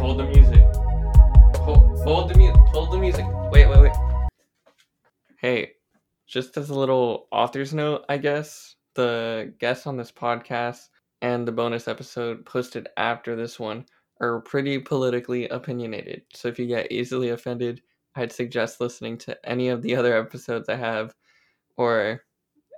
[0.00, 0.64] hold the music.
[1.56, 3.26] Hold, hold the mu- hold the music.
[3.52, 3.92] Wait, wait, wait.
[5.38, 5.72] Hey,
[6.26, 10.88] just as a little author's note, I guess the guests on this podcast
[11.20, 13.84] and the bonus episode posted after this one
[14.22, 16.22] are pretty politically opinionated.
[16.32, 17.82] So if you get easily offended,
[18.16, 21.14] I'd suggest listening to any of the other episodes I have
[21.76, 22.22] or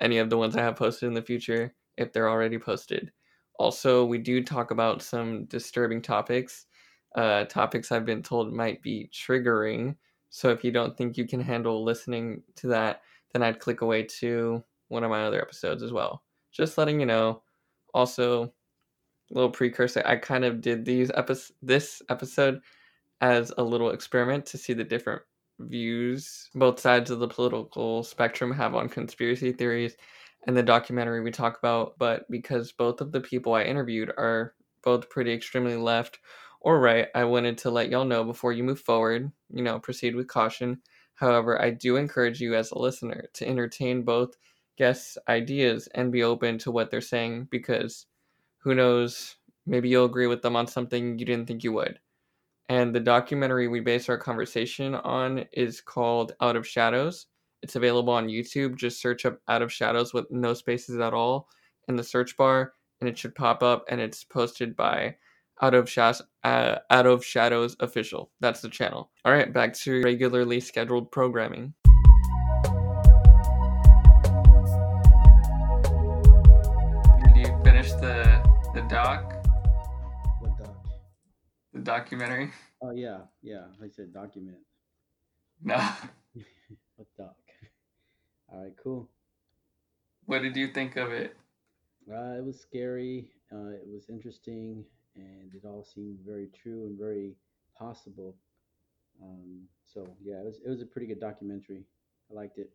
[0.01, 3.13] any of the ones I have posted in the future if they're already posted.
[3.61, 6.67] Also, we do talk about some disturbing topics,
[7.15, 9.97] uh, topics I've been told might be triggering.
[10.31, 13.03] So if you don't think you can handle listening to that,
[13.33, 16.23] then I'd click away to one of my other episodes as well.
[16.53, 17.43] Just letting you know.
[17.95, 22.61] Also, a little precursor, I kind of did these epi- this episode
[23.21, 25.23] as a little experiment to see the different
[25.61, 29.97] views both sides of the political spectrum have on conspiracy theories
[30.47, 34.55] and the documentary we talk about, but because both of the people I interviewed are
[34.83, 36.19] both pretty extremely left
[36.63, 40.15] or right, I wanted to let y'all know before you move forward, you know, proceed
[40.15, 40.81] with caution.
[41.15, 44.37] However, I do encourage you as a listener to entertain both
[44.79, 48.07] guests' ideas and be open to what they're saying because
[48.59, 51.99] who knows, maybe you'll agree with them on something you didn't think you would.
[52.69, 57.27] And the documentary we base our conversation on is called Out of Shadows.
[57.63, 58.77] It's available on YouTube.
[58.77, 61.49] Just search up Out of Shadows with no spaces at all
[61.89, 63.85] in the search bar, and it should pop up.
[63.89, 65.17] And it's posted by
[65.63, 68.31] Out of Shadows, uh, Out of Shadows official.
[68.41, 69.11] That's the channel.
[69.25, 71.73] All right, back to regularly scheduled programming.
[77.25, 78.43] Did you finish the
[78.75, 79.35] the doc,
[80.41, 80.75] What doc?
[81.73, 82.51] the documentary?
[82.83, 83.67] Oh yeah, yeah.
[83.83, 84.59] I said document.
[85.63, 85.77] No.
[86.97, 87.37] What doc?
[88.53, 89.09] All right, cool.
[90.27, 91.37] What did you think of it?
[92.11, 93.31] Uh, it was scary.
[93.53, 94.85] Uh, it was interesting,
[95.17, 97.35] and it all seemed very true and very
[97.79, 98.37] possible.
[99.23, 101.85] Um, so yeah, it was it was a pretty good documentary.
[102.31, 102.71] I liked it.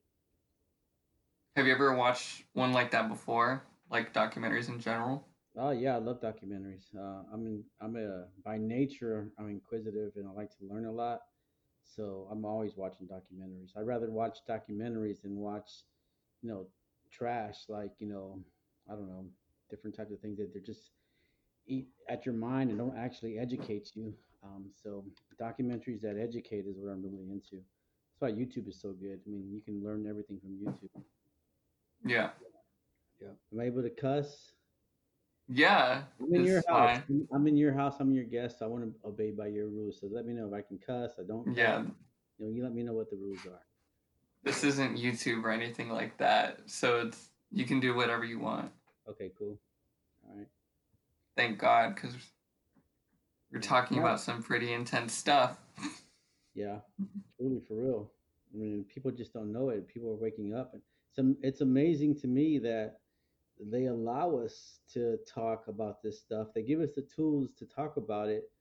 [1.56, 3.64] Have you ever watched one like that before?
[3.90, 5.28] Like documentaries in general?
[5.58, 6.96] Oh yeah, I love documentaries.
[6.96, 10.92] Uh, I'm in, I'm a by nature I'm inquisitive and I like to learn a
[10.92, 11.22] lot.
[11.84, 13.75] So I'm always watching documentaries.
[13.75, 15.69] I'd rather watch documentaries than watch,
[16.42, 16.68] you know,
[17.12, 18.40] trash like you know,
[18.92, 19.25] I don't know,
[19.69, 20.92] different types of things that they're just
[21.68, 24.14] eat at your mind and don't actually educate you.
[24.44, 25.04] Um, so
[25.42, 27.58] documentaries that educate is what I'm really into.
[27.58, 29.20] That's why YouTube is so good.
[29.26, 31.02] I mean, you can learn everything from YouTube.
[32.06, 32.30] Yeah.
[33.22, 33.30] Yeah.
[33.52, 34.52] Am I able to cuss?
[35.50, 36.04] Yeah.
[36.20, 36.66] I'm in your house.
[36.68, 37.04] fine.
[37.10, 37.96] I'm- I'm in your house.
[38.00, 38.62] I'm your guest.
[38.62, 40.00] I want to obey by your rules.
[40.00, 41.14] So let me know if I can cuss.
[41.20, 41.46] I don't.
[41.46, 41.56] cuss.
[41.58, 41.84] Yeah.
[42.38, 43.62] You know, you let me know what the rules are.
[44.44, 46.60] This isn't YouTube or anything like that.
[46.70, 48.72] So it's you can do whatever you want.
[49.10, 49.58] Okay, cool.
[51.38, 52.16] Thank God, because
[53.52, 54.03] we're talking Yeah.
[54.03, 55.58] about some pretty intense stuff.
[56.56, 56.80] Yeah,
[57.38, 58.12] truly for real.
[58.53, 59.88] I mean, people just don't know it.
[59.88, 60.81] People are waking up, and
[61.12, 61.38] some.
[61.44, 63.00] It's amazing to me that
[63.59, 66.48] they allow us to talk about this stuff.
[66.56, 68.52] They give us the tools to talk about it,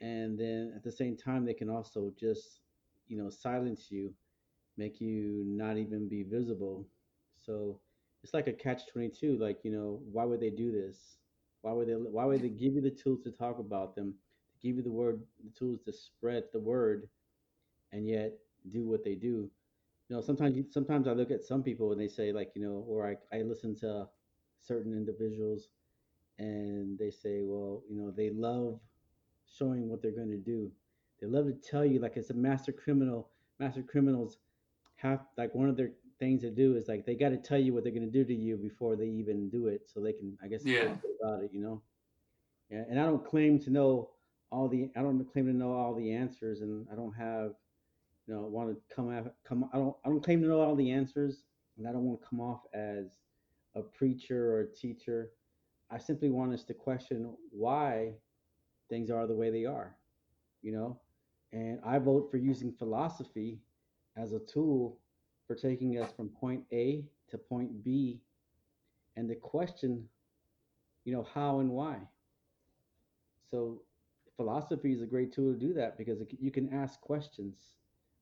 [0.00, 2.60] and then at the same time, they can also just,
[3.08, 4.14] you know, silence you,
[4.76, 6.86] make you not even be visible.
[7.44, 7.80] So
[8.22, 9.36] it's like a catch twenty two.
[9.36, 11.18] Like, you know, why would they do this?
[11.62, 11.94] Why would they?
[11.94, 14.14] Why would they give you the tools to talk about them?
[14.54, 17.08] To Give you the word, the tools to spread the word,
[17.92, 18.32] and yet
[18.70, 19.50] do what they do.
[20.08, 22.62] You know, sometimes you, sometimes I look at some people and they say like, you
[22.62, 24.08] know, or I, I listen to
[24.60, 25.68] certain individuals
[26.38, 28.80] and they say, well, you know, they love
[29.58, 30.70] showing what they're going to do.
[31.20, 33.30] They love to tell you like it's a master criminal.
[33.58, 34.38] Master criminals
[34.96, 37.74] have like one of their things to do is like they got to tell you
[37.74, 40.38] what they're going to do to you before they even do it, so they can,
[40.42, 40.94] I guess, Yeah.
[41.22, 41.82] about it, you know.
[42.70, 44.10] Yeah, and I don't claim to know
[44.52, 44.90] all the.
[44.96, 47.52] I don't claim to know all the answers, and I don't have,
[48.26, 49.68] you know, want to come at come.
[49.74, 49.96] I don't.
[50.04, 51.44] I don't claim to know all the answers,
[51.76, 53.18] and I don't want to come off as
[53.74, 55.32] a preacher or a teacher.
[55.90, 58.14] I simply want us to question why
[58.88, 59.96] things are the way they are,
[60.62, 61.00] you know.
[61.52, 63.60] And I vote for using philosophy
[64.16, 65.01] as a tool
[65.52, 68.20] for taking us from point A to point B,
[69.16, 70.08] and the question,
[71.04, 71.98] you know, how and why.
[73.50, 73.82] So
[74.36, 77.74] philosophy is a great tool to do that because it, you can ask questions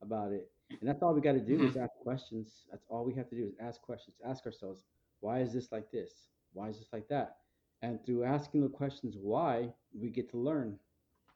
[0.02, 2.64] about it, and that's all we got to do is ask questions.
[2.68, 4.16] That's all we have to do is ask questions.
[4.26, 4.86] Ask ourselves,
[5.20, 6.12] why is this like this?
[6.52, 7.36] Why is this like that?
[7.82, 10.78] And through asking the questions why, we get to learn.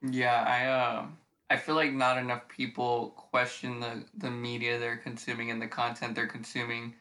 [0.02, 1.06] Yeah, I uh,
[1.54, 6.14] I feel like not enough people question the the media they're consuming and the content
[6.14, 6.94] they're consuming.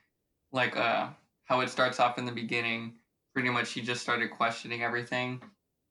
[0.51, 1.11] Like uh,
[1.45, 2.99] how it starts off in the beginning.
[3.33, 5.41] Pretty much, he just started questioning everything,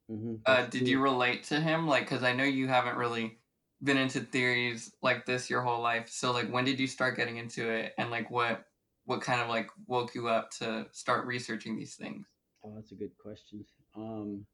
[0.09, 1.87] hmm Uh, did you relate to him?
[1.87, 3.39] Like, because I know you haven't really
[3.83, 6.09] been into theories like this your whole life.
[6.09, 8.65] So, like, when did you start getting into it, and like, what
[9.05, 12.27] what kind of like woke you up to start researching these things?
[12.63, 13.65] Oh, that's a good question.
[13.95, 14.45] Um,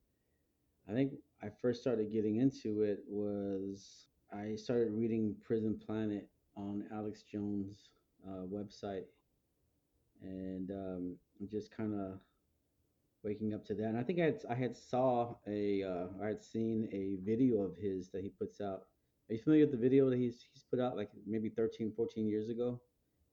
[0.88, 6.86] I think I first started getting into it was I started reading Prison Planet on
[6.94, 7.90] Alex Jones'
[8.28, 9.06] uh, website,
[10.22, 11.16] and um,
[11.50, 12.20] just kind of
[13.24, 13.86] waking up to that.
[13.86, 17.62] And I think I had I had saw a uh, I had seen a video
[17.62, 18.84] of his that he puts out.
[19.30, 22.28] Are you familiar with the video that he's he's put out like maybe 13, 14
[22.28, 22.80] years ago?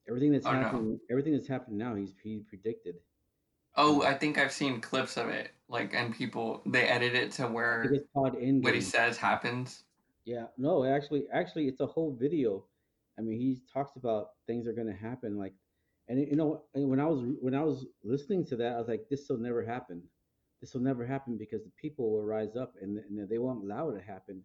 [0.08, 0.60] Everything that's Oh no.
[0.60, 2.96] happening, everything that's happened now, he's he predicted.
[3.76, 5.52] Oh, I think I've seen clips of it.
[5.68, 9.82] Like, and people they edit it to where it's called what he says happens.
[10.24, 12.64] Yeah, no, actually, actually, it's a whole video.
[13.18, 15.54] I mean, he talks about things are going to happen, like,
[16.08, 19.08] and you know, when I was when I was listening to that, I was like,
[19.10, 20.02] this will never happen.
[20.60, 23.90] This will never happen because the people will rise up and, and they won't allow
[23.90, 24.42] it to happen.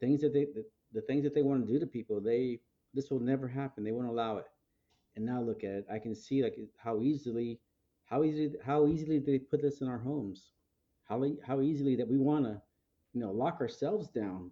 [0.00, 2.60] Things that they the, the things that they want to do to people, they
[2.94, 3.84] this will never happen.
[3.84, 4.46] They won't allow it.
[5.16, 5.86] And now look at it.
[5.92, 7.60] I can see like how easily,
[8.06, 10.50] how easily, how easily they put this in our homes.
[11.04, 12.60] How how easily that we want to,
[13.12, 14.50] you know, lock ourselves down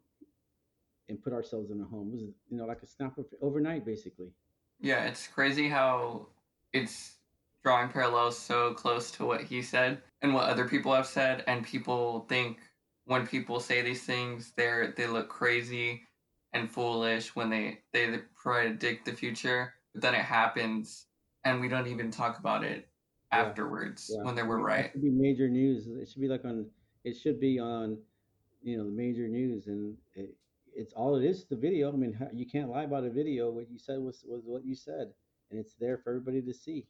[1.09, 2.09] and put ourselves in a home.
[2.09, 4.33] It was you know like a snap of overnight, basically.
[4.81, 6.29] Yeah, it's crazy how
[6.73, 7.17] it's
[7.63, 11.65] drawing parallels so close to what he said and what other people have said, and
[11.65, 12.59] people think
[13.05, 16.03] when people say these things, they're they look crazy
[16.53, 21.07] and foolish when they they predict the future, but then it happens,
[21.45, 22.89] and we don't even talk about it
[23.33, 24.23] afterwards yeah.
[24.23, 24.91] when they were right.
[24.93, 25.87] should be major news.
[25.87, 26.67] It should be like on.
[27.05, 27.99] It should be on,
[28.63, 30.35] you know, the major news, and it,
[30.75, 31.45] it's all it is.
[31.45, 31.93] The video.
[31.93, 33.51] I mean, you can't lie about a video.
[33.51, 35.13] What you said was was what you said,
[35.51, 36.87] and it's there for everybody to see.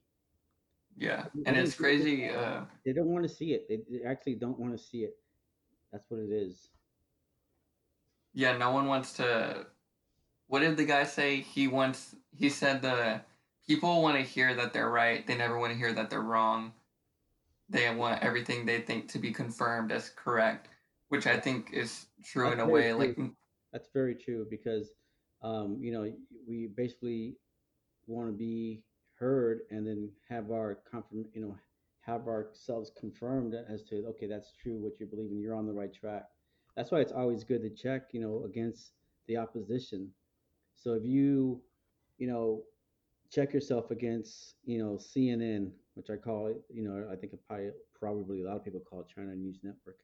[0.96, 2.28] Yeah, I and it's crazy.
[2.28, 3.66] Uh, they don't want to see it.
[3.68, 5.16] They, they actually don't want to see it.
[5.90, 6.68] That's what it is.
[8.34, 9.66] yeah, no one wants to.
[10.48, 11.40] What did the guy say?
[11.40, 12.14] He wants.
[12.36, 13.22] He said the
[13.67, 15.26] people want to hear that they're right.
[15.26, 16.73] They never want to hear that they're wrong.
[17.69, 20.69] They want everything they think to be confirmed as correct,
[21.09, 22.93] which I think is true that's in a way.
[22.93, 23.19] Like.
[23.73, 24.91] That's very true because,
[25.43, 26.12] um, you know,
[26.47, 27.37] we basically
[28.06, 28.82] want to be
[29.14, 31.56] heard and then have our confirm, you know,
[32.00, 35.38] have ourselves confirmed as to okay, that's true what you're believing.
[35.38, 36.25] you're on the right track.
[36.76, 38.93] That's why it's always good to check, you know, against
[39.26, 40.11] the opposition.
[40.75, 41.61] So if you,
[42.19, 42.62] you know,
[43.32, 47.70] check yourself against, you know, CNN, which I call it, you know, I think probably
[47.99, 49.99] probably a lot of people call it China News Network.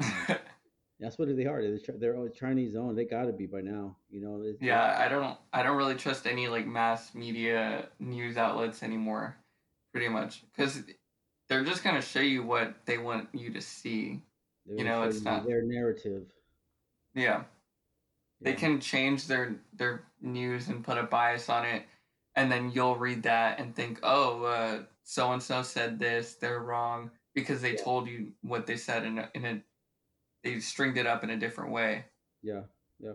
[0.00, 0.36] Um,
[1.00, 1.62] that's what they are.
[1.62, 2.98] They're, they're Chinese owned.
[2.98, 3.96] They got to be by now.
[4.10, 5.38] You know, yeah, I don't.
[5.52, 9.36] I don't really trust any like mass media news outlets anymore.
[9.92, 10.82] Pretty much, because
[11.48, 14.22] they're just gonna show you what they want you to see.
[14.66, 15.46] You know, it's you not.
[15.46, 16.26] their narrative.
[17.14, 17.42] Yeah,
[18.40, 21.82] they can change their their news and put a bias on it
[22.36, 27.10] and then you'll read that and think oh so and so said this they're wrong
[27.34, 29.62] because they yeah, told you what they said in a, in a
[30.42, 32.04] they stringed it up in a different way
[32.42, 32.62] yeah,
[32.98, 33.12] yeah.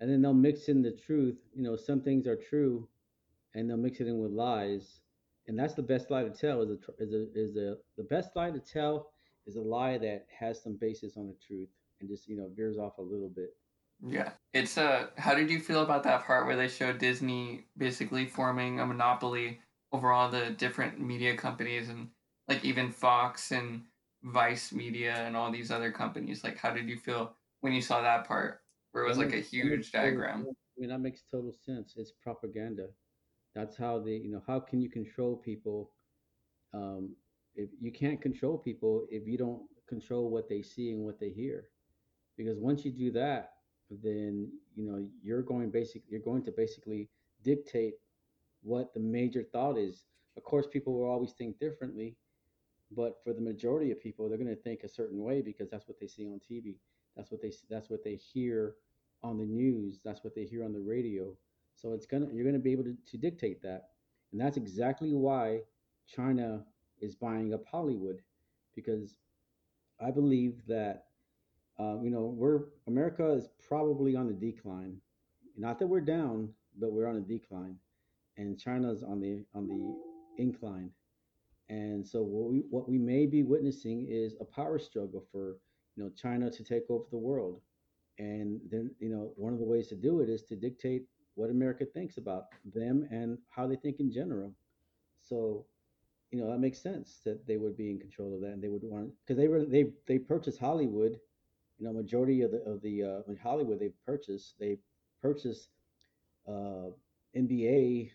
[0.00, 1.36] And then they'll mix in the truth.
[1.54, 2.88] You know, some things are true,
[3.54, 5.00] and they'll mix it in with lies.
[5.48, 6.62] And that's the best lie to tell.
[6.62, 9.10] Is a is a is a the best lie to tell
[9.46, 11.68] is a lie that has some basis on the truth
[12.00, 13.54] and just you know veers off a little bit.
[14.06, 18.26] Yeah it's uh how did you feel about that part where they showed disney basically
[18.26, 19.60] forming a monopoly
[19.92, 22.08] over all the different media companies and
[22.48, 23.82] like even fox and
[24.24, 28.02] vice media and all these other companies like how did you feel when you saw
[28.02, 28.60] that part
[28.92, 30.56] where it was That like a makes that huge diagram sense.
[30.76, 31.94] I mean, that makes total sense.
[31.96, 32.88] It's propaganda.
[33.54, 35.92] That's how they, you know, how can you control people?
[36.74, 37.16] Um,
[37.54, 41.30] if you can't control people if you don't control what they see and what they
[41.30, 41.66] hear,
[42.36, 43.51] because once you do that,
[44.02, 46.02] then you know you're going basic.
[46.08, 47.08] You're going to basically
[47.42, 47.94] dictate
[48.62, 50.04] what the major thought is.
[50.36, 52.16] Of course, people will always think differently,
[52.90, 55.88] but for the majority of people, they're going to think a certain way because that's
[55.88, 56.76] what they see on TV.
[57.16, 58.76] That's what they that's what they hear
[59.22, 60.00] on the news.
[60.04, 61.36] That's what they hear on the radio.
[61.74, 63.90] So it's gonna you're gonna be able to, to dictate that,
[64.32, 65.60] and that's exactly why
[66.06, 66.64] China
[67.00, 68.22] is buying up Hollywood,
[68.74, 69.16] because
[70.00, 71.06] I believe that
[71.78, 74.96] uh, you know we're America is probably on the decline.
[75.56, 77.76] Not that we're down, but we're on a decline,
[78.36, 80.90] and China's on the on the incline.
[81.68, 85.56] And so what we what we may be witnessing is a power struggle for
[85.96, 87.60] you know China to take over the world.
[88.18, 91.50] And then you know one of the ways to do it is to dictate what
[91.50, 94.52] America thinks about them and how they think in general.
[95.22, 95.64] So
[96.30, 98.68] you know that makes sense that they would be in control of that and they
[98.68, 101.18] would want because they were they they purchased Hollywood,
[101.82, 104.78] you know, majority of the of the uh, in Hollywood they've purchased they
[105.20, 105.70] purchased
[106.48, 106.90] uh,
[107.36, 108.10] NBA,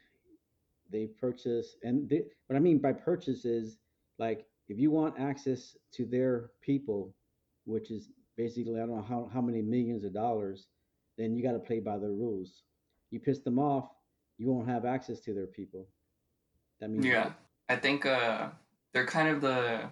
[0.90, 3.78] they purchase and they, what I mean by purchase is
[4.20, 7.14] like if you want access to their people,
[7.66, 10.68] which is basically I don't know how, how many millions of dollars,
[11.18, 12.64] then you got to play by their rules.
[13.12, 13.90] You piss them off,
[14.38, 15.88] you won't have access to their people.
[16.80, 17.32] That means yeah.
[17.68, 18.48] I think uh,
[18.94, 19.90] they're kind of the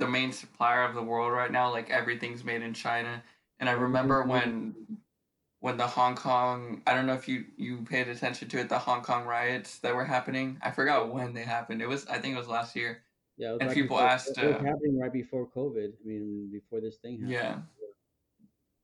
[0.00, 1.70] the main supplier of the world right now.
[1.70, 3.22] Like everything's made in China.
[3.60, 4.30] And I remember mm-hmm.
[4.30, 4.74] when
[5.60, 8.78] when the Hong Kong I don't know if you you paid attention to it the
[8.78, 10.58] Hong Kong riots that were happening.
[10.62, 11.80] I forgot when they happened.
[11.80, 13.02] It was I think it was last year.
[13.36, 14.36] Yeah, and people before, asked.
[14.36, 15.92] It was uh, happening right before COVID.
[15.92, 17.32] I mean, before this thing happened.
[17.32, 17.56] Yeah.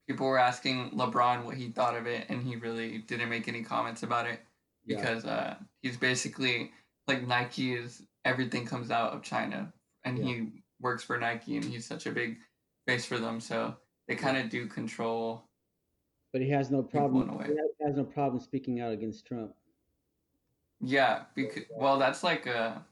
[0.07, 3.63] People were asking LeBron what he thought of it, and he really didn't make any
[3.63, 4.41] comments about it
[4.87, 5.31] because yeah.
[5.31, 6.71] uh, he's basically
[7.09, 9.73] like Nike is everything comes out of China,
[10.05, 10.25] and yeah.
[10.25, 12.39] he works for Nike, and he's such a big
[12.87, 13.41] face for them.
[13.41, 13.75] So
[14.09, 15.45] they kind of do control.
[16.33, 17.41] But he has no problem.
[17.45, 19.55] He has no problem speaking out against Trump.
[20.81, 22.85] Yeah, because well, that's like a.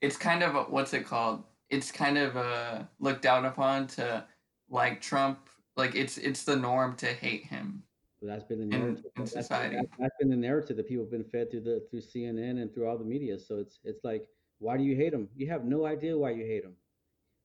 [0.00, 1.42] It's kind of a, what's it called?
[1.70, 4.24] It's kind of a looked down upon to
[4.68, 5.48] like Trump.
[5.76, 7.82] Like it's it's the norm to hate him
[8.26, 9.76] that's been the narrative in, in society.
[9.76, 12.72] That's, that's been the narrative that people have been fed through the through CNN and
[12.72, 13.38] through all the media.
[13.38, 15.28] So it's it's like, why do you hate him?
[15.36, 16.74] You have no idea why you hate him.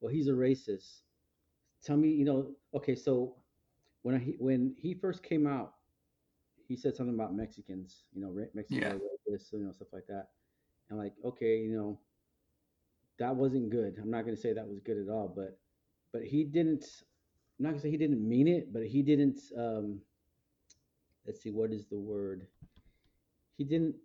[0.02, 1.02] Well, he's a racist.
[1.84, 3.36] Tell me, you know, okay, so
[4.02, 5.74] when I, when he first came out,
[6.68, 9.08] he said something about Mexicans, you know, Mexicans yeah.
[9.28, 10.30] this, you know, stuff like that.
[10.90, 12.00] And like, okay, you know,
[13.18, 13.98] that wasn't good.
[14.02, 15.58] I'm not going to say that was good at all, but
[16.12, 16.86] but he didn't.
[17.60, 19.40] I'm not gonna say he didn't mean it, but he didn't.
[19.58, 20.00] Um,
[21.26, 22.48] let's see, what is the word?
[23.58, 23.96] He didn't.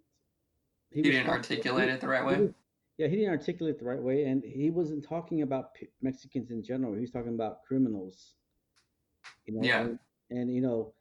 [0.91, 2.49] He, he didn't articulate it the right way.
[2.97, 5.71] Yeah, he didn't articulate the right way, and he wasn't talking about
[6.01, 6.95] Mexicans in general.
[6.95, 8.35] He was talking about criminals.
[9.47, 9.81] You know, yeah.
[9.81, 9.99] And,
[10.31, 10.95] and you know,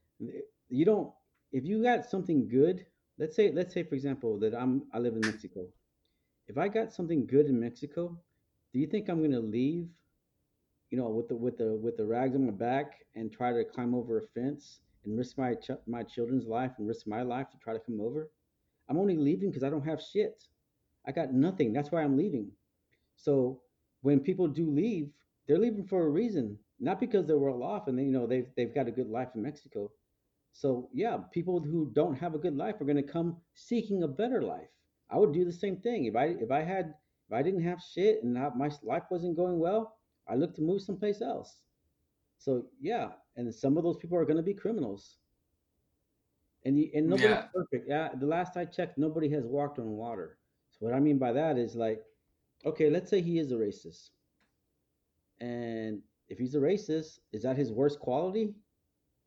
[0.69, 1.11] you don't.
[1.51, 2.85] If you got something good,
[3.19, 5.67] let's say, let's say for example that I'm I live in Mexico.
[6.47, 8.17] If I got something good in Mexico,
[8.73, 9.87] do you think I'm gonna leave?
[10.89, 13.63] You know, with the with the with the rags on my back and try to
[13.63, 17.49] climb over a fence and risk my ch- my children's life and risk my life
[17.51, 18.29] to try to come over.
[18.89, 20.43] I'm only leaving because I don't have shit.
[21.05, 21.73] I got nothing.
[21.73, 22.51] That's why I'm leaving.
[23.15, 23.61] So
[24.01, 25.09] when people do leave,
[25.47, 28.47] they're leaving for a reason, not because they're well off and they, you know they've
[28.55, 29.91] they've got a good life in Mexico.
[30.51, 34.07] So yeah, people who don't have a good life are going to come seeking a
[34.07, 34.69] better life.
[35.09, 36.93] I would do the same thing if I if I had
[37.27, 40.81] if I didn't have shit and my life wasn't going well, I look to move
[40.81, 41.59] someplace else.
[42.37, 45.17] So yeah, and some of those people are going to be criminals.
[46.65, 47.45] And you, and nobody's yeah.
[47.53, 47.89] perfect.
[47.89, 50.37] Yeah, the last I checked, nobody has walked on water.
[50.73, 52.01] So what I mean by that is like,
[52.65, 54.09] okay, let's say he is a racist,
[55.39, 58.53] and if he's a racist, is that his worst quality?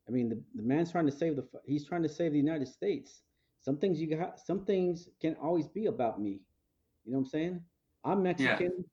[0.09, 2.69] I mean, the, the man's trying to save the he's trying to save the United
[2.69, 3.23] States.
[3.61, 6.41] Some things you got, some things can always be about me.
[7.05, 7.61] You know what I'm saying?
[8.05, 8.73] I'm Mexican.
[8.79, 8.85] Yeah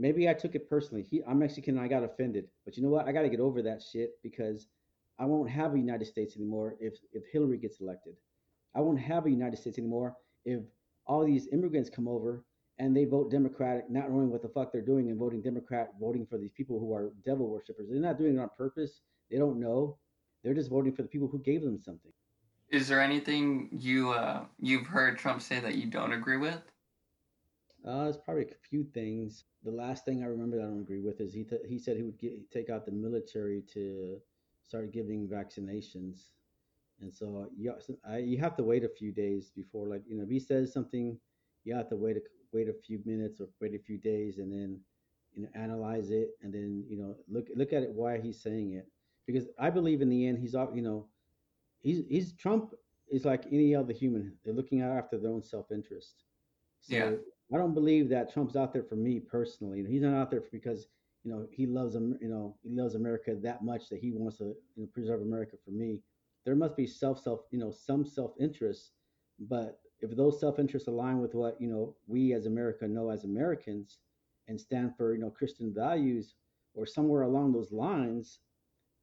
[0.00, 1.06] maybe I took it personally.
[1.08, 2.46] He, I'm Mexican and I got offended.
[2.64, 3.06] But you know what?
[3.06, 4.66] I got to get over that shit because
[5.18, 8.14] I won't have a United States anymore if if Hillary gets elected.
[8.74, 10.62] I won't have a United States anymore if
[11.10, 12.44] all these immigrants come over
[12.78, 16.24] and they vote Democratic, not knowing what the fuck they're doing and voting Democrat, voting
[16.24, 17.88] for these people who are devil worshippers.
[17.90, 19.00] They're not doing it on purpose.
[19.28, 19.98] They don't know.
[20.44, 22.12] They're just voting for the people who gave them something.
[22.70, 26.62] Is there anything you uh, you've heard Trump say that you don't agree with?
[27.84, 29.44] Uh, there's probably a few things.
[29.64, 31.96] The last thing I remember that I don't agree with is he t- he said
[31.96, 34.18] he would get, take out the military to
[34.64, 36.28] start giving vaccinations,
[37.00, 37.74] and so you
[38.08, 40.72] I, you have to wait a few days before like you know if he says
[40.72, 41.18] something,
[41.64, 42.20] you have to wait a
[42.52, 44.78] wait a few minutes or wait a few days and then
[45.34, 48.72] you know analyze it and then you know look look at it why he's saying
[48.72, 48.86] it
[49.26, 51.06] because I believe in the end he's you know
[51.80, 52.74] he's he's Trump
[53.10, 54.32] is like any other human.
[54.44, 56.24] They're looking out after their own self interest.
[56.80, 57.10] So yeah.
[57.52, 59.84] I don't believe that Trump's out there for me personally.
[59.88, 60.86] He's not out there because
[61.24, 61.94] you know he loves.
[61.94, 64.44] You know he loves America that much that he wants to
[64.76, 66.00] you know, preserve America for me.
[66.44, 68.92] There must be self self you know some self interest,
[69.38, 73.24] but if those self interests align with what you know we as America know as
[73.24, 73.98] Americans
[74.48, 76.34] and stand for you know Christian values
[76.74, 78.40] or somewhere along those lines,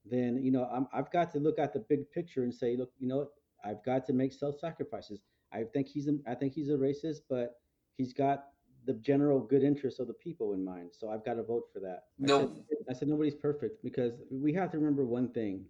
[0.06, 2.92] then you know I'm, I've got to look at the big picture and say, look,
[3.00, 3.30] you know
[3.64, 5.22] I've got to make self sacrifices.
[5.54, 7.56] I think he's a, I think he's a racist, but
[7.98, 8.46] he's got
[8.86, 10.92] the general good interest of the people in mind.
[10.94, 12.06] So I've got to vote for that.
[12.18, 15.66] No, I said, I said nobody's perfect because we have to remember one thing.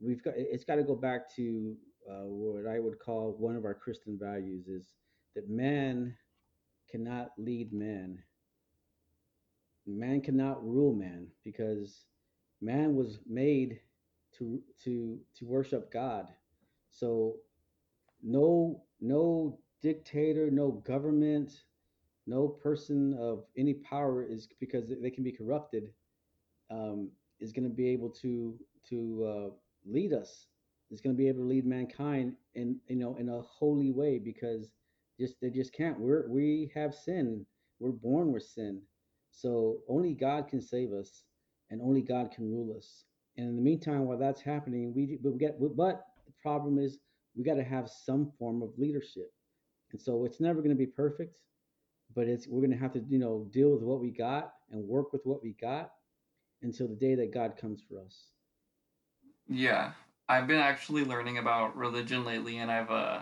[0.00, 1.76] We've got it's got to go back to
[2.08, 4.94] uh, what I would call one of our Christian values is
[5.34, 6.16] that man
[6.90, 8.18] cannot lead man.
[9.86, 12.06] Man cannot rule man because
[12.60, 13.80] man was made
[14.38, 16.28] to to to worship God.
[16.90, 17.36] So
[18.22, 21.64] no no dictator, no government,
[22.26, 25.90] no person of any power is because they can be corrupted
[26.70, 29.50] um, is going to be able to to uh,
[29.86, 30.46] lead us.
[30.90, 34.18] Is going to be able to lead mankind in you know in a holy way
[34.18, 34.70] because
[35.20, 35.98] just they just can't.
[36.00, 37.44] We're we have sin.
[37.78, 38.80] We're born with sin.
[39.30, 41.24] So only God can save us,
[41.70, 43.04] and only God can rule us.
[43.36, 46.98] And in the meantime, while that's happening, we but we get but the problem is
[47.36, 49.30] we got to have some form of leadership.
[49.92, 51.40] And so it's never going to be perfect,
[52.14, 54.82] but it's we're going to have to you know deal with what we got and
[54.86, 55.90] work with what we got
[56.62, 58.30] until the day that God comes for us.
[59.48, 59.92] Yeah,
[60.28, 63.20] I've been actually learning about religion lately, and I've uh,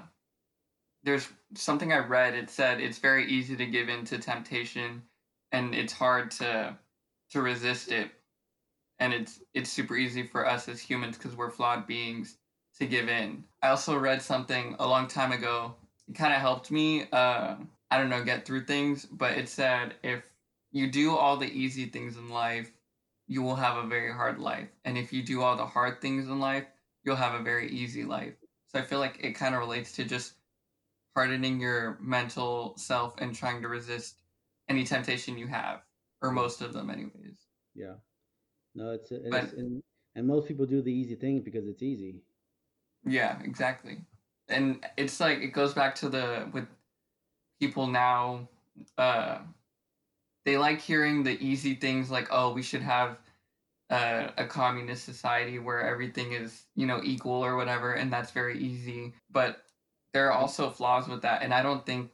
[1.04, 2.35] there's something I read.
[2.35, 5.02] It said it's very easy to give in to temptation,
[5.52, 6.76] and it's hard to
[7.30, 8.11] to resist it,
[8.99, 12.38] and it's it's super easy for us as humans because we're flawed beings
[12.78, 13.45] to give in.
[13.62, 15.75] I also read something a long time ago.
[16.09, 17.06] It kind of helped me.
[17.12, 17.56] Uh,
[17.90, 20.25] I don't know, get through things, but it said if
[20.73, 22.71] you do all the easy things in life
[23.26, 24.68] you will have a very hard life.
[24.85, 26.64] And if you do all the hard things in life,
[27.04, 28.35] you'll have a very easy life.
[28.68, 30.35] So I feel like it kind of relates to just
[31.14, 34.21] hardening your mental self and trying to resist
[34.68, 35.80] any temptation you have,
[36.21, 37.47] or most of them, anyways.
[37.75, 37.95] Yeah.
[38.75, 39.83] No, it's, it's but, and,
[40.14, 42.23] and most people do the easy thing because it's easy.
[43.04, 43.99] Yeah, exactly.
[44.49, 46.66] And it's like it goes back to the with
[47.61, 48.49] people now
[48.99, 49.38] uh
[50.47, 53.19] they like hearing the easy things like oh we should have
[53.91, 58.59] uh, a communist society where everything is you know equal or whatever and that's very
[58.59, 59.62] easy but
[60.15, 62.11] there are also flaws with that and i don't think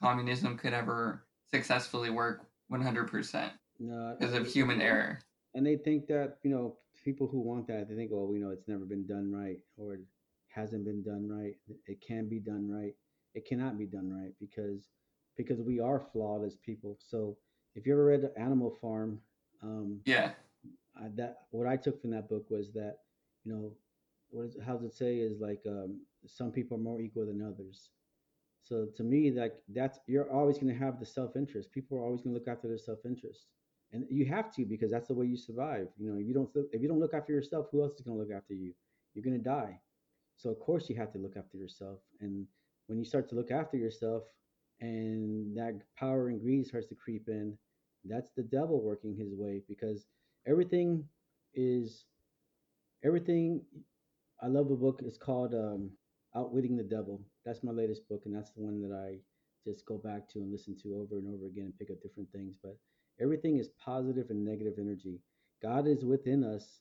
[0.00, 5.18] communism could ever successfully work 100% no, because of human error.
[5.54, 8.50] And they think that you know people who want that they think oh we know
[8.50, 10.00] it's never been done right or it
[10.48, 11.54] hasn't been done right
[11.86, 12.94] it can be done right
[13.34, 14.88] it cannot be done right because
[15.36, 16.98] because we are flawed as people.
[17.00, 17.36] So
[17.74, 19.20] if you ever read Animal Farm,
[19.62, 20.32] um, yeah,
[20.96, 22.98] I, that what I took from that book was that
[23.44, 23.72] you know
[24.30, 27.42] what is how does it say is like um, some people are more equal than
[27.42, 27.90] others.
[28.62, 31.72] So to me, like that's you're always going to have the self interest.
[31.72, 33.46] People are always going to look after their self interest,
[33.92, 35.88] and you have to because that's the way you survive.
[35.98, 38.16] You know, if you don't if you don't look after yourself, who else is going
[38.16, 38.72] to look after you?
[39.14, 39.78] You're going to die.
[40.36, 42.46] So of course you have to look after yourself, and
[42.86, 44.24] when you start to look after yourself,
[44.82, 47.56] and that power and greed starts to creep in,
[48.04, 50.06] that's the devil working his way because
[50.46, 51.04] everything
[51.54, 52.04] is
[53.04, 53.62] everything.
[54.42, 55.00] I love a book.
[55.04, 55.90] It's called um,
[56.34, 57.22] Outwitting the Devil.
[57.46, 59.18] That's my latest book, and that's the one that I
[59.64, 62.30] just go back to and listen to over and over again and pick up different
[62.32, 62.56] things.
[62.60, 62.76] But
[63.20, 65.20] everything is positive and negative energy.
[65.62, 66.80] God is within us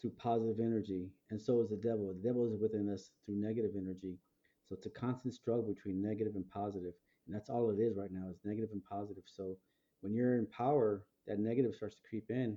[0.00, 2.08] through positive energy, and so is the devil.
[2.08, 4.18] The devil is within us through negative energy.
[4.66, 6.94] So it's a constant struggle between negative and positive.
[7.28, 9.24] And that's all it is right now is negative and positive.
[9.26, 9.56] So
[10.00, 12.56] when you're in power, that negative starts to creep in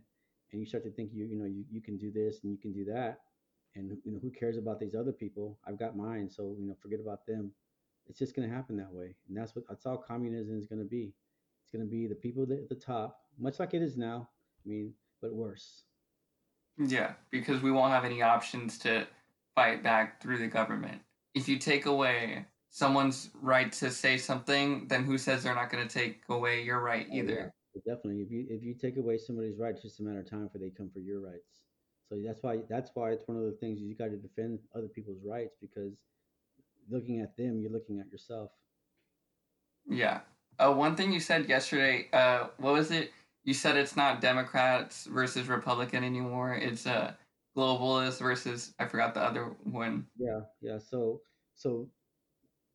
[0.51, 2.57] and you start to think you, you know, you, you can do this and you
[2.57, 3.19] can do that.
[3.75, 5.59] And you know, who cares about these other people?
[5.67, 6.29] I've got mine.
[6.29, 7.51] So, you know, forget about them.
[8.07, 9.15] It's just going to happen that way.
[9.27, 11.13] And that's what, that's all communism is going to be.
[11.63, 14.29] It's going to be the people at the top, much like it is now.
[14.65, 15.83] I mean, but worse.
[16.77, 19.07] Yeah, because we won't have any options to
[19.55, 21.01] fight back through the government.
[21.33, 25.87] If you take away someone's right to say something, then who says they're not going
[25.87, 27.53] to take away your right oh, either?
[27.75, 28.21] Yeah, definitely.
[28.21, 30.57] If you if you take away somebody's right, it's just a matter of time for
[30.57, 31.61] they come for your rights.
[32.09, 34.87] So that's why that's why it's one of the things you got to defend other
[34.87, 35.93] people's rights because
[36.89, 38.51] looking at them, you're looking at yourself.
[39.87, 40.21] Yeah.
[40.57, 43.11] Uh, one thing you said yesterday, uh, what was it?
[43.43, 46.53] You said it's not Democrats versus Republican anymore.
[46.53, 47.11] It's a uh,
[47.57, 50.05] globalist versus I forgot the other one.
[50.17, 50.77] Yeah, yeah.
[50.77, 51.21] So
[51.55, 51.89] so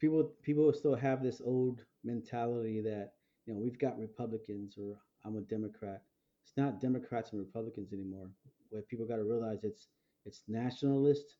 [0.00, 3.12] people people still have this old mentality that
[3.46, 6.02] you know we've got Republicans or I'm a Democrat.
[6.44, 8.30] It's not Democrats and Republicans anymore.
[8.70, 9.88] What people got to realize it's
[10.24, 11.36] it's nationalist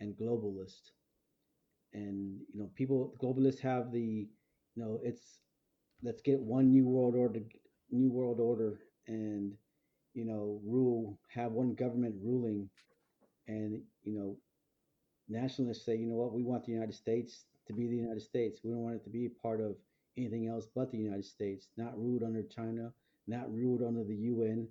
[0.00, 0.90] and globalist.
[1.92, 4.28] And you know, people globalists have the
[4.74, 5.40] you know it's
[6.02, 7.40] let's get one new world order
[7.90, 9.52] new world order and
[10.14, 12.68] you know rule have one government ruling
[13.48, 14.36] and you know
[15.28, 18.60] nationalists say you know what we want the united states to be the United States.
[18.64, 19.76] We don't want it to be part of
[20.16, 22.92] anything else but the United States, not ruled under China,
[23.26, 24.68] not ruled under the UN.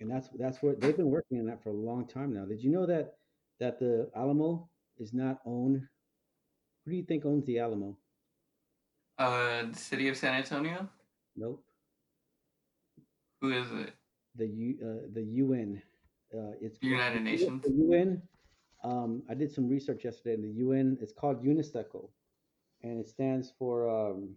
[0.00, 2.44] And that's that's what they've been working on that for a long time now.
[2.44, 3.14] Did you know that
[3.58, 5.82] that the Alamo is not owned?
[6.84, 7.96] Who do you think owns the Alamo?
[9.18, 10.88] Uh, the city of San Antonio.
[11.36, 11.64] Nope.
[13.40, 13.92] Who is it?
[14.36, 15.82] The U uh, the UN.
[16.32, 17.62] Uh, it's called- United Nations.
[17.62, 18.22] The UN.
[18.84, 20.34] Um, I did some research yesterday.
[20.34, 20.96] In the UN.
[21.00, 22.08] It's called UNESCO,
[22.82, 24.34] and it stands for um,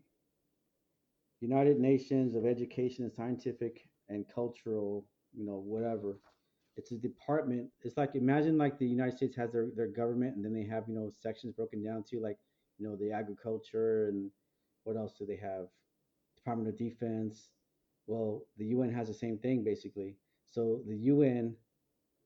[1.39, 5.06] United Nations of Education and Scientific and Cultural.
[5.34, 6.19] You know, whatever.
[6.77, 7.69] It's a department.
[7.84, 10.84] It's like imagine like the United States has their their government, and then they have
[10.88, 12.38] you know sections broken down to like
[12.77, 14.32] you know the agriculture and
[14.84, 15.67] what else do they have?
[16.36, 17.49] Department of Defense.
[18.08, 20.15] Well, the UN has the same thing basically.
[20.49, 21.56] So the UN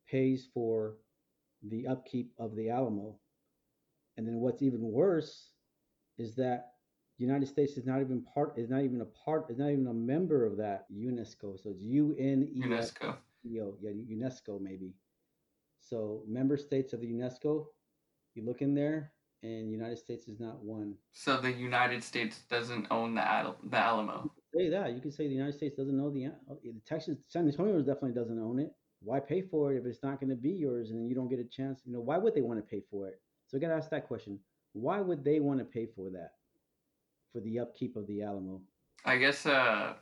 [0.09, 0.95] pays for
[1.63, 3.15] the upkeep of the Alamo.
[4.17, 5.49] And then what's even worse
[6.17, 6.73] is that
[7.17, 9.87] the United States is not even part is not even a part is not even
[9.87, 11.61] a member of that UNESCO.
[11.61, 13.15] So it's U N E S UNESCO.
[13.43, 13.73] C O.
[13.81, 14.93] Yeah, UNESCO maybe.
[15.79, 17.67] So member states of the UNESCO,
[18.33, 20.95] you look in there and United States is not one.
[21.11, 24.31] So the United States doesn't own the Al- the Alamo.
[24.55, 24.93] say that.
[24.93, 26.31] You can say the United States doesn't know the,
[26.63, 28.71] the Texas San Antonio definitely doesn't own it.
[29.01, 31.39] Why pay for it if it's not going to be yours and you don't get
[31.39, 31.81] a chance?
[31.85, 33.21] You know, why would they want to pay for it?
[33.47, 34.39] So I got to ask that question.
[34.75, 36.33] Why would they want to pay for that?
[37.33, 38.61] For the upkeep of the Alamo?
[39.05, 39.93] I guess uh,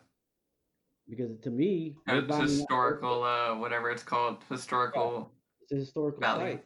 [1.09, 3.23] Because to me, it's historical.
[3.23, 5.31] Uh, whatever it's called, historical.
[5.61, 6.51] It's a historical value.
[6.53, 6.65] site.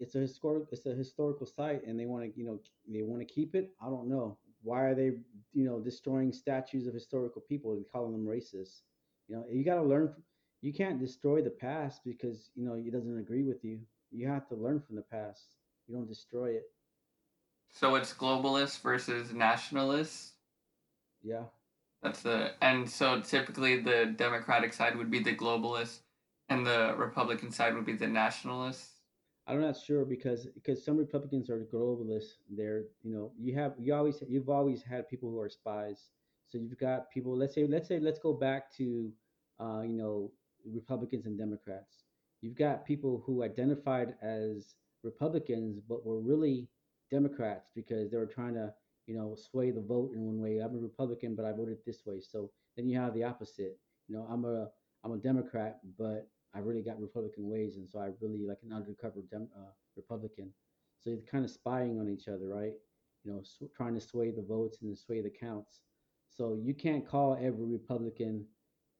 [0.00, 0.64] It's a historic.
[0.72, 2.58] It's a historical site, and they want to, you know,
[2.88, 3.70] they want to keep it.
[3.82, 5.12] I don't know why are they,
[5.54, 8.82] you know, destroying statues of historical people and calling them racist.
[9.28, 10.14] You know, you got to learn.
[10.60, 13.80] You can't destroy the past because you know it doesn't agree with you.
[14.10, 15.56] You have to learn from the past.
[15.86, 16.64] You don't destroy it.
[17.72, 20.32] So it's globalists versus nationalists.
[21.22, 21.44] Yeah.
[22.02, 26.00] That's the and so typically the Democratic side would be the globalists,
[26.48, 28.98] and the Republican side would be the nationalists.
[29.48, 32.34] I'm not sure because because some Republicans are globalists.
[32.50, 36.10] They're you know you have you always you've always had people who are spies.
[36.46, 37.36] So you've got people.
[37.36, 39.12] Let's say let's say let's go back to
[39.58, 40.30] uh, you know
[40.64, 42.04] Republicans and Democrats.
[42.42, 46.68] You've got people who identified as Republicans but were really
[47.10, 48.72] Democrats because they were trying to
[49.06, 50.58] you know sway the vote in one way.
[50.58, 52.20] I'm a Republican but I voted this way.
[52.20, 53.78] So then you have the opposite.
[54.08, 54.68] You know I'm a
[55.04, 58.72] I'm a Democrat but I really got Republican ways, and so I really like an
[58.72, 60.52] undercover Dem- uh, Republican.
[60.98, 62.72] So you're kind of spying on each other, right?
[63.24, 65.82] You know, sw- trying to sway the votes and to sway the counts.
[66.30, 68.46] So you can't call every Republican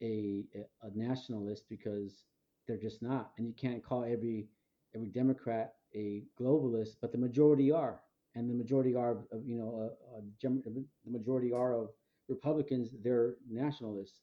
[0.03, 2.25] a, a a nationalist because
[2.67, 4.49] they're just not, and you can't call every
[4.95, 8.01] every Democrat a globalist, but the majority are,
[8.35, 10.51] and the majority are of, of you know, uh, uh,
[11.05, 11.89] the majority are of
[12.29, 12.91] Republicans.
[13.03, 14.21] They're nationalists,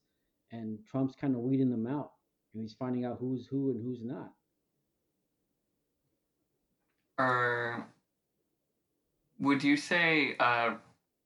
[0.51, 2.12] and Trump's kind of weeding them out
[2.56, 4.32] and he's finding out who's who and who's not.
[7.19, 7.86] Or
[9.39, 10.75] would you say uh,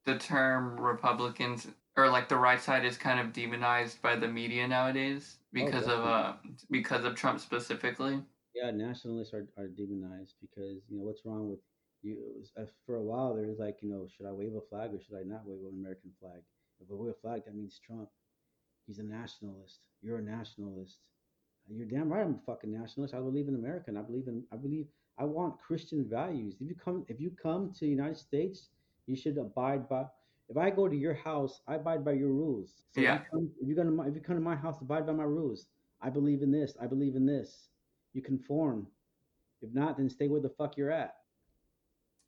[0.06, 4.68] the term Republicans or like the right side is kind of demonized by the media
[4.68, 6.34] nowadays because of uh
[6.72, 8.22] because of Trump specifically?
[8.54, 11.60] Yeah, nationalists are, are demonized because you know what's wrong with
[12.02, 12.18] you?
[12.58, 15.00] uh, For a while, there was like you know, should I wave a flag or
[15.02, 16.42] should I not wave an American flag?
[16.82, 18.10] If I wave a flag, that means Trump.
[18.88, 19.80] He's a nationalist.
[20.02, 20.98] You're a nationalist.
[21.70, 22.24] You're damn right.
[22.26, 23.14] I'm a fucking nationalist.
[23.14, 23.86] I believe in America.
[23.90, 24.44] And I believe in.
[24.52, 24.88] I believe.
[25.18, 26.56] I want Christian values.
[26.60, 28.70] If you come, if you come to the United States,
[29.06, 30.06] you should abide by.
[30.50, 32.82] If I go to your house, I abide by your rules.
[32.92, 33.16] So Yeah.
[33.16, 35.06] if, you come, if you go to my, if you come to my house, abide
[35.06, 35.68] by my rules.
[36.02, 36.76] I believe in this.
[36.82, 37.70] I believe in this.
[38.14, 38.88] You conform.
[39.62, 41.16] If not, then stay where the fuck you're at.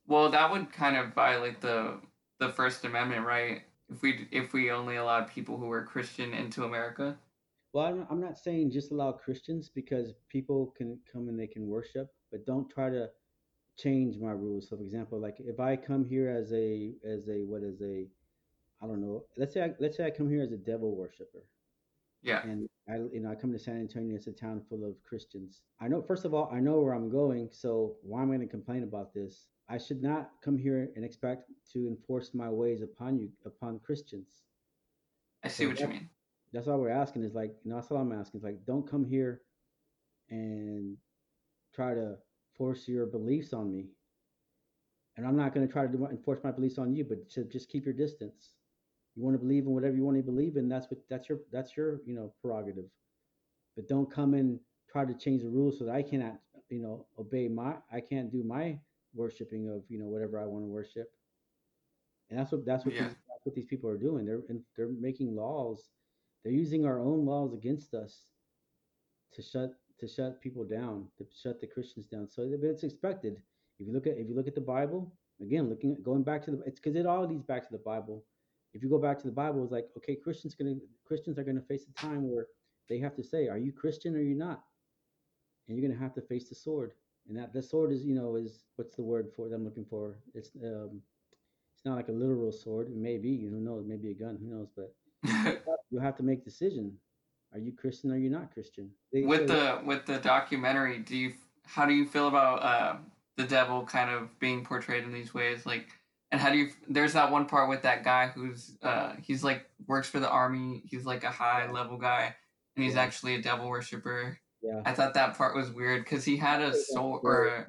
[0.06, 1.98] Well, that would kind of violate the
[2.38, 3.62] the First Amendment, right?
[3.90, 7.16] If we if we only allowed people who were Christian into America.
[7.72, 11.66] Well, I'm, I'm not saying just allow Christians because people can come and they can
[11.68, 13.08] worship, but don't try to
[13.78, 14.68] change my rules.
[14.68, 18.06] So, for example, like if I come here as a as a what is a
[18.82, 19.24] I don't know.
[19.36, 21.44] Let's say I, let's say I come here as a devil worshiper,
[22.22, 22.42] Yeah.
[22.42, 24.16] and I you know I come to San Antonio.
[24.16, 25.62] It's a town full of Christians.
[25.80, 28.48] I know first of all I know where I'm going, so why am I going
[28.48, 29.48] to complain about this?
[29.68, 34.42] I should not come here and expect to enforce my ways upon you upon Christians.
[35.44, 36.10] I see So what you mean.
[36.52, 38.88] that's all we're asking is like, you know, that's all I'm asking is like, don't
[38.88, 39.42] come here
[40.30, 40.96] and
[41.74, 42.16] try to
[42.56, 43.90] force your beliefs on me.
[45.16, 47.44] And I'm not going to try to do, enforce my beliefs on you, but to
[47.44, 48.54] just keep your distance.
[49.16, 50.68] You want to believe in whatever you want to believe in.
[50.68, 52.86] That's what that's your that's your you know prerogative.
[53.76, 56.38] But don't come and try to change the rules so that I cannot
[56.70, 58.78] you know obey my I can't do my
[59.14, 61.12] worshiping of you know whatever I want to worship.
[62.30, 63.04] And that's what that's what Yeah.
[63.04, 64.24] these, that's what these people are doing.
[64.26, 65.90] They're and they're making laws.
[66.42, 68.26] They're using our own laws against us
[69.34, 72.28] to shut to shut people down, to shut the Christians down.
[72.28, 73.36] So but it's expected.
[73.78, 76.42] If you look at if you look at the Bible, again, looking at going back
[76.44, 78.24] to the it's because it all leads back to the Bible.
[78.74, 81.62] If you go back to the Bible, it's like, okay, Christians gonna Christians are gonna
[81.62, 82.46] face a time where
[82.88, 84.62] they have to say, are you Christian or are you not?
[85.68, 86.92] And you're gonna have to face the sword.
[87.28, 89.84] And that the sword is, you know, is what's the word for that I'm looking
[89.84, 90.18] for?
[90.34, 91.00] It's um
[91.74, 92.88] it's not like a literal sword.
[92.88, 94.94] It may be, who knows, maybe a gun, who knows, but
[95.90, 96.92] you have to make decision.
[97.52, 98.90] Are you Christian or are you not Christian?
[99.12, 101.32] They with the with the documentary, do you
[101.64, 102.96] how do you feel about uh,
[103.36, 105.66] the devil kind of being portrayed in these ways?
[105.66, 105.88] Like,
[106.32, 106.70] and how do you?
[106.88, 110.82] There's that one part with that guy who's uh, he's like works for the army.
[110.86, 112.34] He's like a high level guy,
[112.74, 113.02] and he's Yeah.
[113.02, 114.38] actually a devil worshiper.
[114.62, 114.80] yeah.
[114.84, 117.66] I thought that part was weird because he had a sword or a,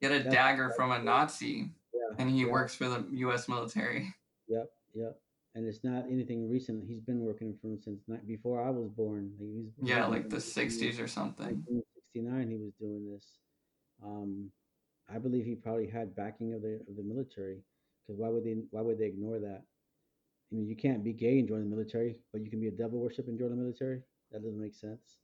[0.00, 1.02] he had a That's- dagger that's from a.
[1.02, 2.52] Nazi, Yeah, and he yeah.
[2.52, 3.48] works for the U.S.
[3.48, 4.14] military.
[4.48, 5.20] Yep, yep.
[5.56, 6.84] And it's not anything recent.
[6.86, 9.32] He's been working for him since ni- before I was born.
[9.40, 11.64] Like, he's Yeah, like the working for '60s or something.
[11.66, 13.26] 1969 he was doing this.
[14.04, 14.50] Um,
[15.12, 17.58] I believe he probably had backing of the of the military.
[18.10, 19.62] Because why would they why would they ignore that?
[20.50, 22.72] I mean, you can't be gay and join the military, but you can be a
[22.72, 24.02] devil worship and join the military.
[24.32, 25.18] That doesn't make sense.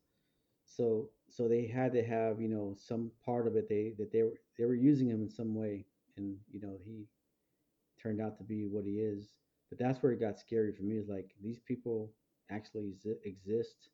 [0.67, 4.23] So so they had to have you know some part of it they that they
[4.23, 5.85] were they were using him in some way,
[6.17, 7.09] and you know he
[8.01, 9.33] turned out to be what he is.
[9.69, 10.97] But that's where it got scary for me.
[10.97, 12.13] Is like these people
[12.53, 12.95] actually
[13.25, 13.89] exist,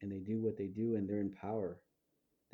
[0.00, 1.76] and they do what they do, and they're in power.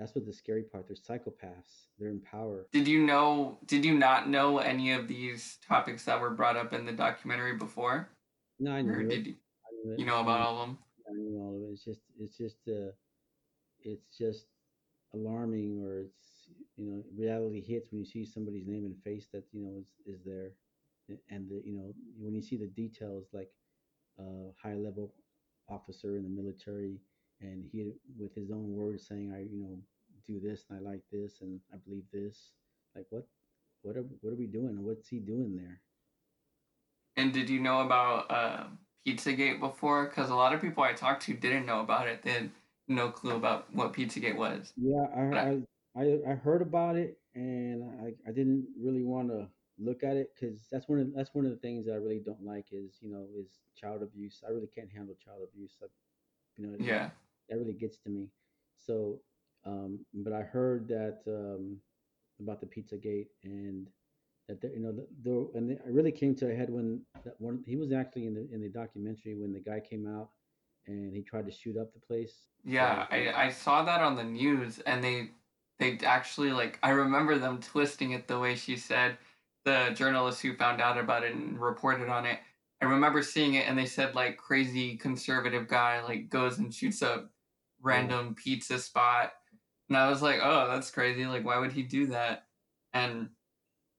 [0.00, 0.86] That's what the scary part.
[0.88, 1.88] They're psychopaths.
[1.98, 2.66] They're in power.
[2.72, 3.58] Did you know?
[3.66, 7.54] Did you not know any of these topics that were brought up in the documentary
[7.56, 8.08] before?
[8.58, 9.08] No, I Or knew it.
[9.10, 9.34] did you,
[9.84, 9.98] knew it.
[9.98, 10.78] you know about all of them?
[11.06, 11.72] I knew all of it.
[11.74, 12.92] It's just, it's just, uh,
[13.82, 14.46] it's just
[15.12, 19.44] alarming, or it's, you know, reality hits when you see somebody's name and face that
[19.52, 20.52] you know is is there,
[21.28, 23.50] and the, you know, when you see the details, like
[24.18, 24.22] a
[24.62, 25.12] high level
[25.68, 27.00] officer in the military,
[27.40, 29.78] and he with his own words saying, I, you know,
[30.26, 32.52] do this and I like this and I believe this.
[32.94, 33.26] Like what,
[33.82, 34.68] what are what are we doing?
[34.70, 35.80] and What's he doing there?
[37.16, 38.64] And did you know about uh,
[39.06, 40.06] Pizzagate before?
[40.06, 42.22] Because a lot of people I talked to didn't know about it.
[42.22, 42.50] They had
[42.88, 44.72] no clue about what Pizzagate was.
[44.76, 45.62] Yeah, I I-
[45.96, 49.48] I, I, I heard about it and I, I didn't really want to
[49.78, 52.20] look at it because that's one of that's one of the things that I really
[52.20, 54.42] don't like is you know is child abuse.
[54.46, 55.72] I really can't handle child abuse.
[55.82, 55.86] I,
[56.56, 57.10] you know, Yeah.
[57.50, 58.28] That really gets to me.
[58.78, 59.20] So,
[59.66, 61.76] um, but I heard that um,
[62.40, 63.86] about the Pizza Gate and
[64.48, 67.34] that there, you know the, the and it really came to a head when that
[67.38, 70.30] one he was actually in the in the documentary when the guy came out
[70.86, 72.34] and he tried to shoot up the place.
[72.64, 75.30] Yeah, I, I saw that on the news, and they
[75.78, 79.18] they actually like I remember them twisting it the way she said.
[79.66, 82.38] The journalist who found out about it and reported on it,
[82.80, 87.02] I remember seeing it, and they said like crazy conservative guy like goes and shoots
[87.02, 87.30] up
[87.82, 89.32] random pizza spot,
[89.88, 91.26] and I was like, oh, that's crazy.
[91.26, 92.44] Like, why would he do that?
[92.92, 93.30] And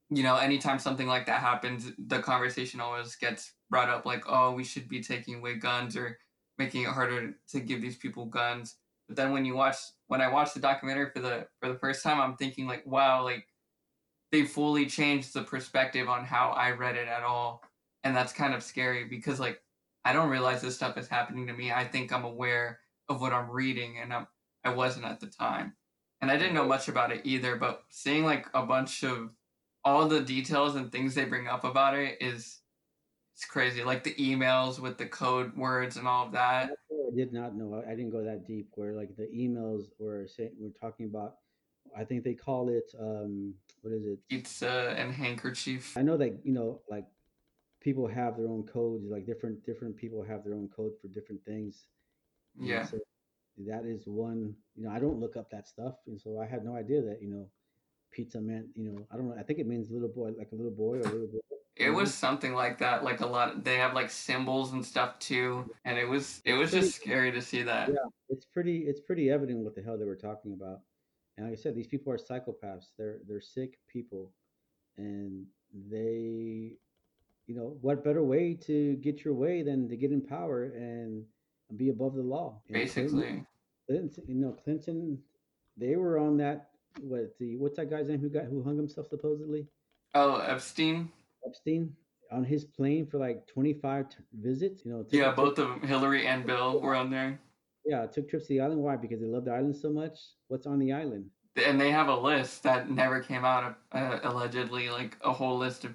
[0.10, 4.52] you know, anytime something like that happens, the conversation always gets brought up like, oh,
[4.52, 6.18] we should be taking away guns or
[6.58, 8.76] making it harder to give these people guns.
[9.08, 12.04] But then when you watch when I watched the documentary for the for the first
[12.04, 13.48] time, I'm thinking like, wow, like
[14.32, 17.64] they fully changed the perspective on how I read it at all.
[18.04, 19.62] And that's kind of scary because like
[20.04, 21.72] I don't realize this stuff is happening to me.
[21.72, 22.80] I think I'm aware
[23.12, 24.28] of what I'm reading and I'm
[24.64, 25.74] I wasn't at the time.
[26.22, 29.32] And I didn't know much about it either, but seeing like a bunch of
[29.84, 32.60] all the details and things they bring up about it is
[33.36, 33.84] it's crazy.
[33.84, 36.70] Like the emails with the code words and all of that.
[36.92, 37.84] I did not know.
[37.88, 38.70] I, didn't go that deep.
[38.76, 41.38] Where like the emails were saying we're talking about.
[41.98, 44.20] I think they call it um what is it?
[44.30, 45.98] Pizza and handkerchief.
[45.98, 47.06] I know that you know like
[47.82, 49.08] people have their own codes.
[49.10, 51.88] Like different different people have their own code for different things.
[52.60, 52.86] Yeah.
[52.86, 52.98] So
[53.66, 54.56] that is one.
[54.76, 57.20] You know, I don't look up that stuff, and so I had no idea that
[57.22, 57.48] you know,
[58.12, 59.36] pizza meant you know I don't know.
[59.38, 61.40] I think it means little boy, like a little boy or a little boy.
[61.78, 63.04] It was something like that.
[63.04, 65.70] Like a lot they have like symbols and stuff too.
[65.86, 67.90] And it was it was just scary to see that.
[67.90, 67.96] Yeah.
[68.30, 70.82] it's pretty it's pretty evident what the hell they were talking about
[71.38, 74.32] and like i said these people are psychopaths they're they're sick people
[74.98, 75.46] and
[75.90, 76.76] they
[77.48, 81.24] you know what better way to get your way than to get in power and
[81.78, 83.46] be above the law Clinton- Basically.
[83.88, 85.18] Clinton, you know clinton
[85.78, 86.70] they were on that
[87.02, 89.68] what the what's that guy's name who got who hung himself supposedly
[90.14, 91.10] Oh, Epstein?
[91.48, 91.94] epstein
[92.32, 96.28] on his plane for like 25 t- visits you know Yeah, both of them, Hillary
[96.28, 97.40] and Bill were on there.
[97.86, 100.68] yeah took trips to the island why because they love the island so much what's
[100.68, 101.26] on the island
[101.66, 105.84] And they have a list that never came out uh, allegedly, like a whole list
[105.84, 105.94] of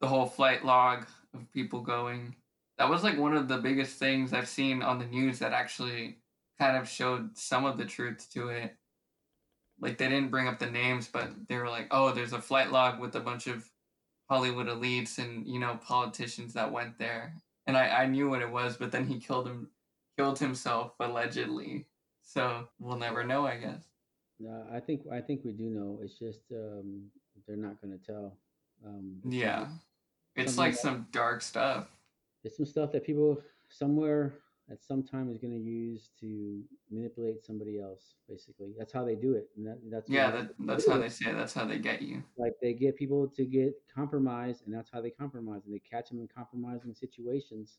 [0.00, 2.36] the whole flight log of people going.
[2.78, 6.18] That was like one of the biggest things I've seen on the news that actually
[6.58, 8.76] kind of showed some of the truth to it.
[9.80, 12.72] Like they didn't bring up the names, but they were like, "Oh, there's a flight
[12.72, 13.70] log with a bunch of
[14.28, 17.34] Hollywood elites and you know politicians that went there.
[17.66, 19.68] And I, I knew what it was, but then he killed him
[20.18, 21.86] killed himself allegedly.
[22.22, 23.84] So we'll never know, I guess.
[24.40, 25.98] No, I think I think we do know.
[26.02, 27.04] It's just um,
[27.46, 28.36] they're not going to tell.
[28.84, 29.68] Um, Yeah.
[30.34, 31.86] It's like that- some dark stuff.
[32.46, 34.38] It's some stuff that people somewhere
[34.70, 38.14] at some time is going to use to manipulate somebody else.
[38.28, 39.48] Basically, that's how they do it.
[39.56, 41.36] And that, that's Yeah, that, that's how they say it.
[41.36, 42.22] That's how they get you.
[42.36, 45.62] like they get people to get compromised, and that's how they compromise.
[45.66, 47.78] And they catch them in compromising situations,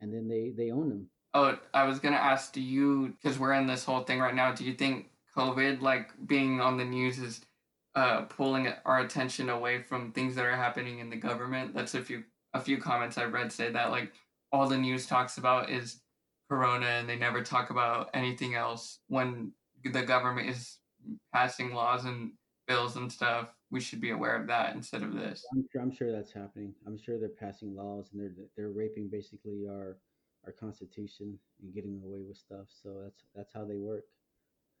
[0.00, 1.06] and then they they own them.
[1.34, 4.52] Oh, I was gonna ask, do you because we're in this whole thing right now,
[4.52, 7.40] do you think COVID, like being on the news, is
[7.94, 11.74] uh pulling our attention away from things that are happening in the government?
[11.74, 14.12] That's if few a few comments I've read say that like
[14.52, 16.00] all the news talks about is
[16.50, 19.52] corona and they never talk about anything else when
[19.84, 20.78] the government is
[21.32, 22.32] passing laws and
[22.66, 23.52] bills and stuff.
[23.70, 25.44] We should be aware of that instead of this.
[25.52, 26.74] I'm sure, I'm sure that's happening.
[26.86, 29.98] I'm sure they're passing laws and they're they're raping basically our
[30.46, 32.66] our constitution and getting away with stuff.
[32.82, 34.04] So that's that's how they work.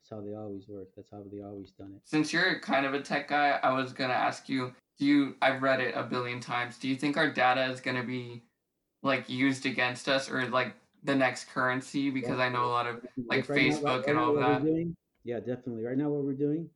[0.00, 0.88] That's how they always work.
[0.96, 2.00] That's how they always done it.
[2.04, 5.62] Since you're kind of a tech guy, I was gonna ask you, do you I've
[5.62, 6.78] read it a billion times.
[6.78, 8.42] Do you think our data is gonna be
[9.02, 12.10] like used against us or like the next currency?
[12.10, 14.62] Because I know a lot of like Like, Facebook and now, all what that.
[14.62, 15.84] We're doing, yeah, definitely.
[15.84, 16.70] Right now, what we're doing,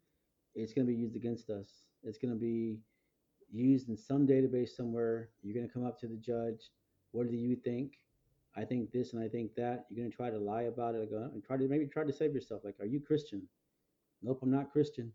[0.55, 1.69] it's to be used against us.
[2.03, 2.79] It's to be
[3.51, 5.31] used in some database somewhere.
[5.43, 6.71] You're to come up to the judge.
[7.13, 7.95] What do you think?
[8.57, 9.87] I think this and I think that.
[9.89, 12.35] You're going to try to lie about it and try to maybe try to save
[12.35, 12.63] yourself.
[12.65, 13.43] Like, are you Christian?
[14.23, 15.13] Nope, I'm not Christian.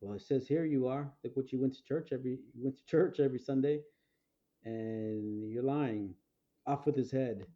[0.00, 1.12] Well, it says here you are.
[1.22, 3.80] Look what you went to church every you went to church every Sunday,
[4.64, 6.14] and you're lying.
[6.66, 7.46] Off with his head.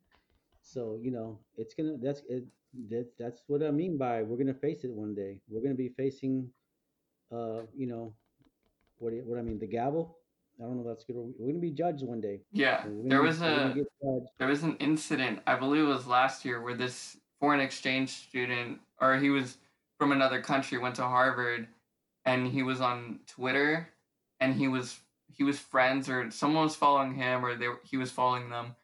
[0.62, 2.44] So you know it's gonna that's it.
[2.88, 5.40] That, that's what I mean by we're gonna face it one day.
[5.48, 6.50] We're gonna be facing,
[7.30, 8.14] uh, you know,
[8.98, 10.18] what what I mean the gavel.
[10.58, 10.82] I don't know.
[10.82, 11.16] if That's good.
[11.16, 12.40] We're gonna be judged one day.
[12.52, 12.84] Yeah.
[13.04, 13.74] There was a
[14.38, 18.80] there was an incident, I believe it was last year, where this foreign exchange student
[19.00, 19.58] or he was
[19.98, 21.68] from another country, went to Harvard
[22.24, 23.88] and he was on Twitter
[24.40, 25.00] and he was
[25.32, 28.76] he was friends or someone was following him or they he was following them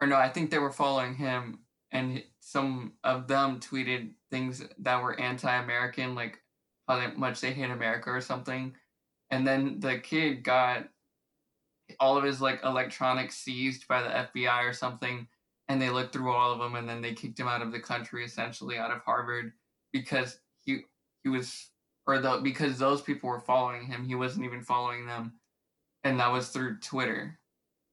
[0.00, 1.60] or no, I think they were following him,
[1.92, 6.40] and some of them tweeted things that were anti-American, like
[6.88, 8.74] how much they hate America or something.
[9.30, 10.88] And then the kid got
[11.98, 14.08] all of his like electronics seized by the
[14.42, 15.26] FBI or something,
[15.68, 17.80] and they looked through all of them, and then they kicked him out of the
[17.80, 19.52] country, essentially out of Harvard,
[19.92, 20.82] because he
[21.22, 21.70] he was
[22.06, 25.34] or the because those people were following him, he wasn't even following them,
[26.04, 27.40] and that was through Twitter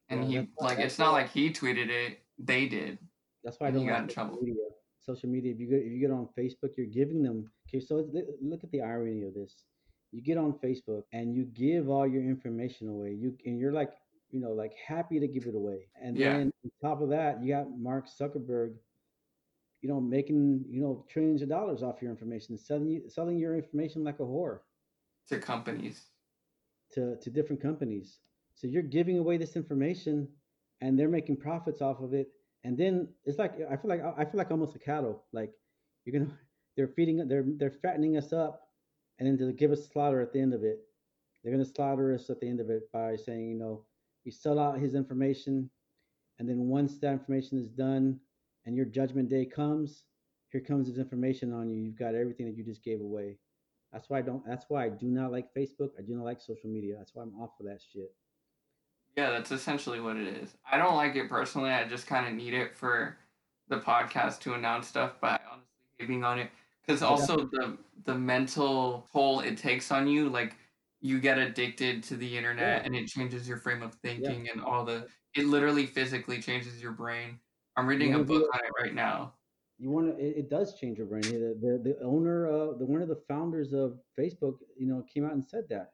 [0.09, 2.97] and Yeah, he like it's not like he tweeted it they did
[3.43, 4.37] That's why I don't he got in trouble.
[4.41, 4.63] media.
[4.99, 5.53] Social media.
[5.53, 7.49] If you get if you get on Facebook, you're giving them.
[7.67, 8.07] Okay, so
[8.41, 9.63] look at the irony of this.
[10.11, 13.11] You get on Facebook and you give all your information away.
[13.13, 13.91] You and you're like,
[14.31, 15.87] you know, like happy to give it away.
[16.01, 16.33] And Yeah.
[16.33, 18.75] then on top of that, you got Mark Zuckerberg,
[19.81, 23.55] you know, making you know trillions of dollars off your information, selling you selling your
[23.55, 24.59] information like a whore
[25.27, 26.09] to companies
[26.93, 28.19] to to different companies.
[28.55, 30.27] So you're giving away this information,
[30.81, 32.29] and they're making profits off of it.
[32.63, 35.25] And then it's like I feel like I feel like almost a cattle.
[35.31, 35.51] Like
[36.05, 36.37] you're gonna
[36.77, 38.66] they're feeding they're they're fattening us up,
[39.19, 40.79] and then to give us slaughter at the end of it.
[41.43, 43.85] They're gonna slaughter us at the end of it by saying, you know,
[44.25, 45.69] we sell out his information,
[46.39, 48.19] and then once that information is done,
[48.65, 50.03] and your judgment day comes,
[50.51, 51.77] here comes his information on you.
[51.81, 53.37] You've got everything that you just gave away.
[53.93, 54.45] That's why I don't.
[54.45, 55.91] That's why I do not like Facebook.
[55.97, 56.95] I do not like social media.
[56.97, 58.13] That's why I'm off of that shit.
[59.15, 62.33] yeah that's essentially what it is i don't like it personally i just kind of
[62.33, 63.17] need it for
[63.69, 66.51] the podcast to announce stuff but i honestly being on it
[66.87, 67.07] because Yeah.
[67.07, 70.55] also the the mental toll it takes on you like
[71.01, 72.85] you get addicted to the internet Yeah.
[72.85, 76.93] and it changes your frame of thinking and all the it literally physically changes your
[76.93, 77.39] brain
[77.75, 79.33] i'm reading a book on it right now
[79.79, 80.17] You want to?
[80.17, 81.21] It, it does change your brain.
[81.21, 85.23] The, the the owner, of the one of the founders of Facebook, you know, came
[85.23, 85.91] out and said that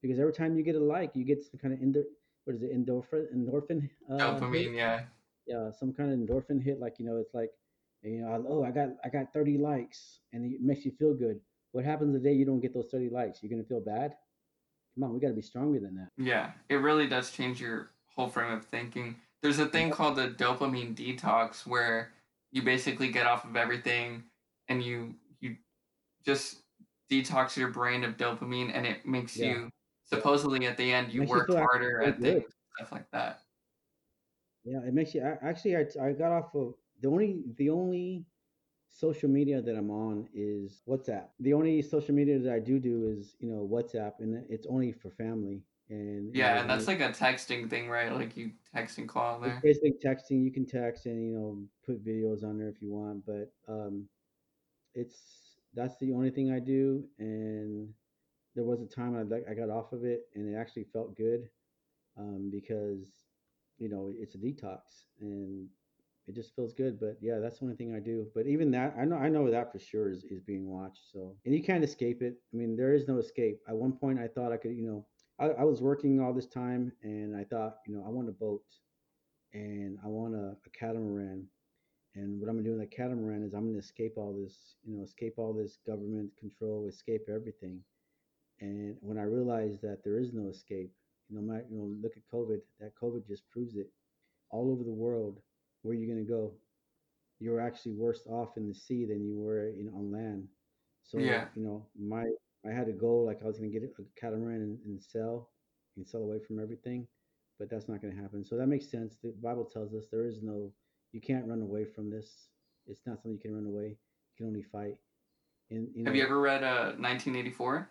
[0.00, 2.02] because every time you get a like, you get some kind of endo,
[2.44, 4.74] what is it, endorphin, endorphin, uh, dopamine hit?
[4.74, 5.00] yeah
[5.46, 6.80] yeah, some kind of endorphin hit.
[6.80, 7.50] Like you know, it's like,
[8.06, 11.40] you know, oh, I got I got 30 likes, and it makes you feel good.
[11.72, 13.42] What happens the day you don't get those 30 likes?
[13.42, 14.14] You're gonna feel bad.
[14.94, 16.08] Come on, we got to be stronger than that.
[16.16, 19.16] Yeah, it really does change your whole frame of thinking.
[19.42, 22.12] There's a thing called the dopamine detox where
[22.50, 24.24] you basically get off of everything
[24.68, 25.56] and you you
[26.24, 26.62] just
[27.12, 29.48] detox your brain of dopamine and it makes Yeah.
[29.48, 29.70] you
[30.04, 32.44] supposedly at the end you Makes you work harder at things
[32.76, 33.40] stuff like that.
[34.64, 35.22] Yeah, it makes you.
[35.22, 38.24] I, actually, I, I got off of the only the only
[38.88, 41.28] social media that I'm on is WhatsApp.
[41.40, 44.92] The only social media that I do do is you know WhatsApp, and it's only
[44.92, 45.62] for family.
[45.88, 48.12] And Yeah, and that's like a texting thing, right?
[48.12, 49.60] Like you text and call there.
[49.62, 50.44] basically texting.
[50.44, 54.04] You can text and you know put videos on there if you want, but um,
[54.94, 57.04] it's that's the only thing I do.
[57.18, 57.88] And
[58.54, 61.16] there was a time I like I got off of it, and it actually felt
[61.16, 61.48] good
[62.18, 63.24] um, because
[63.78, 64.80] you know it's a detox
[65.20, 65.68] and
[66.26, 66.98] it just feels good.
[66.98, 68.26] But yeah, that's the only thing I do.
[68.34, 71.02] But even that, I know I know that for sure is, is being watched.
[71.12, 72.34] So and you can't escape it.
[72.52, 73.60] I mean, there is no escape.
[73.68, 75.06] At one point, I thought I could, you know,
[75.38, 78.32] I, I was working all this time, and I thought, you know, I want a
[78.32, 78.64] boat,
[79.52, 81.46] and I want a, a catamaran.
[82.14, 84.96] And what I'm gonna do in that catamaran is I'm gonna escape all this, you
[84.96, 87.80] know, escape all this government control, escape everything.
[88.60, 90.90] And when I realized that there is no escape,
[91.28, 92.60] you know, my, you know, look at COVID.
[92.80, 93.90] That COVID just proves it.
[94.50, 95.40] All over the world,
[95.86, 96.52] where are you going to go?
[97.38, 100.48] You're actually worse off in the sea than you were in on land.
[101.04, 101.48] So, Yeah.
[101.54, 102.24] you know, my
[102.68, 105.50] I had a goal like I was going to get a catamaran and, and sell
[105.96, 107.06] and sell away from everything,
[107.58, 108.44] but that's not going to happen.
[108.44, 109.16] So that makes sense.
[109.22, 110.72] The Bible tells us there is no,
[111.12, 112.48] you can't run away from this.
[112.88, 113.88] It's not something you can run away.
[113.90, 114.96] You can only fight.
[115.70, 117.88] And you know, Have you ever read uh 1984?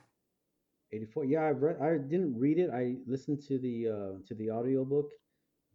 [0.91, 1.25] 84.
[1.25, 1.77] Yeah, I've read.
[1.81, 2.69] I didn't read it.
[2.71, 5.11] I listened to the uh, to the audiobook,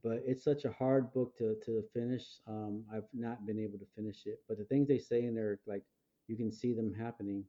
[0.02, 2.40] but it's such a hard book to to finish.
[2.46, 4.40] Um, I've not been able to finish it.
[4.48, 5.84] But the things they say in there, like
[6.28, 7.44] you can see them happening.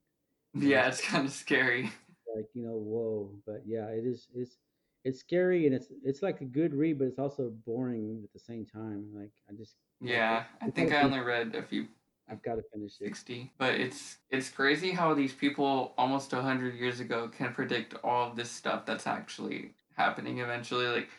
[0.53, 1.91] Yeah, it's kind of scary.
[2.35, 3.31] like you know, whoa.
[3.45, 4.27] But yeah, it is.
[4.33, 4.57] It's
[5.03, 8.39] it's scary and it's it's like a good read, but it's also boring at the
[8.39, 9.07] same time.
[9.13, 11.87] Like I just Yeah, I I think I only read a few
[12.27, 13.13] I've got to finish it.
[13.13, 18.29] 60 but it's it's crazy how these people almost 100 years ago can predict all
[18.29, 21.09] of this stuff that's actually happening eventually like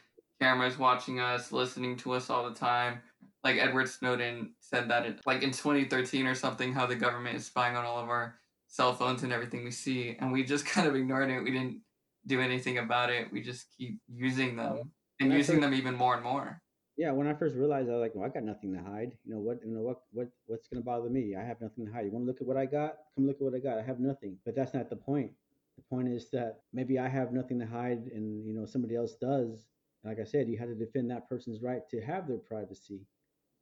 [0.43, 3.01] cameras watching us listening to us all the time
[3.45, 7.47] like edward snowden said that it like in 2013 or something how the government is
[7.47, 8.35] spying on all of our
[8.67, 11.81] cell phones and everything we see and we just kind of ignored it we didn't
[12.27, 14.91] do anything about it we just keep using them
[15.21, 16.61] and When using first them even more and more
[16.97, 19.13] Yeah, when I first realized, I was like, well, I got nothing to hide.
[19.25, 19.57] You know what?
[19.65, 19.99] You know what?
[20.13, 20.29] What?
[20.47, 21.35] What's gonna bother me?
[21.35, 22.05] I have nothing to hide.
[22.07, 22.93] You want to look at what I got?
[23.15, 23.79] Come look at what I got.
[23.79, 24.37] I have nothing.
[24.45, 25.33] But that's not the point.
[25.79, 29.15] The point is that maybe I have nothing to hide, and you know somebody else
[29.15, 29.65] does.
[30.05, 33.01] Like I said, you have to defend that person's right to have their privacy.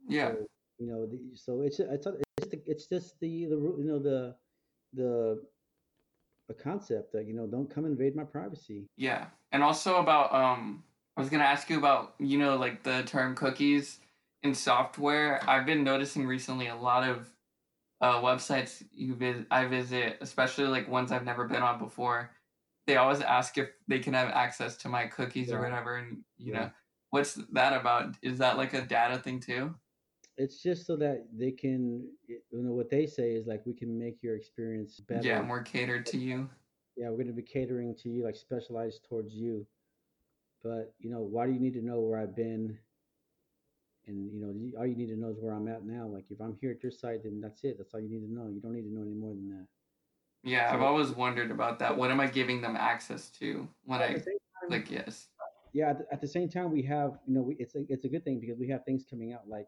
[0.08, 0.46] yeah So
[0.78, 2.06] you know, the, so it's it's
[2.38, 4.34] it's the, it's just the the you know the
[4.94, 5.42] the
[6.48, 8.86] the concept that you know don't come invade my privacy.
[8.96, 10.82] Yeah, and also about um,
[11.16, 14.00] I was gonna ask you about you know like the term cookies
[14.42, 15.40] in software.
[15.48, 17.30] I've been noticing recently a lot of
[18.00, 22.30] uh, websites you visit, I visit, especially like ones I've never been on before.
[22.86, 26.52] They always ask if they can have access to my cookies or whatever, and you
[26.52, 26.58] Yeah.
[26.60, 26.70] know
[27.10, 28.16] what's that about?
[28.22, 29.74] Is that like a data thing too?
[30.36, 33.98] It's just so that they can, you know, what they say is like we can
[33.98, 35.22] make your experience better.
[35.22, 36.48] Yeah, more catered to you.
[36.96, 39.66] yeah, we're going to be catering to you, like specialized towards you.
[40.62, 42.78] But you know, why do you need to know where I've been?
[44.06, 46.06] And you know, all you need to know is where I'm at now.
[46.06, 47.76] Like if I'm here at your site, then that's it.
[47.78, 48.48] That's all you need to know.
[48.48, 49.66] You don't need to know any more than that.
[50.42, 51.96] Yeah, I've always wondered about that.
[51.96, 54.22] What am I giving them access to when I time,
[54.68, 55.28] click yes?
[55.72, 58.04] yeah, at the, at the same time, we have you know, we, it's a it's
[58.04, 59.66] a good thing because we have things coming out like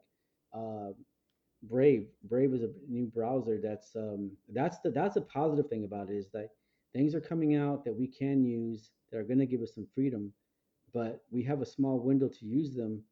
[0.55, 0.93] uh,
[1.65, 2.07] Brave.
[2.25, 6.17] Brave is a new browser that's um that's the that's a positive thing about it
[6.17, 6.49] is that
[6.93, 9.87] things are coming out that we can use that are going to give us some
[9.95, 10.33] freedom,
[10.93, 13.03] but we have a small window to use them,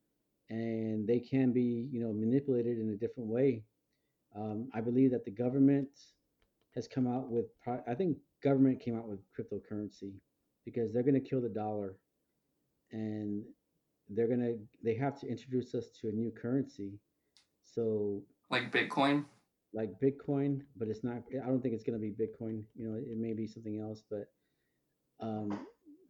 [0.48, 3.62] and they can be you know manipulated in a different way.
[4.34, 5.88] Um, I believe that the government
[6.74, 10.12] has come out with I think government came out with cryptocurrency
[10.64, 11.96] because they're going to kill the dollar
[12.92, 13.42] and
[14.08, 16.98] they're going to they have to introduce us to a new currency.
[17.64, 19.24] So Like Bitcoin?
[19.72, 22.96] like bitcoin but it's not i don't think it's going to be bitcoin you know
[22.96, 24.26] it may be something else but
[25.20, 25.60] um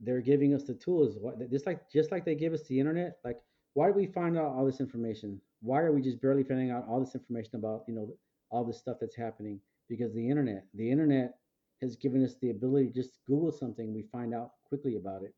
[0.01, 1.19] they're giving us the tools.
[1.51, 3.37] Just like just like they give us the internet like
[3.75, 5.41] why do we find out all this information?
[5.63, 8.09] Why are we just barely finding out all this information about you know
[8.51, 9.61] all this stuff that's happening
[9.91, 11.35] because the internet the internet
[11.83, 15.35] has given us the ability to just google something we find out quickly about it.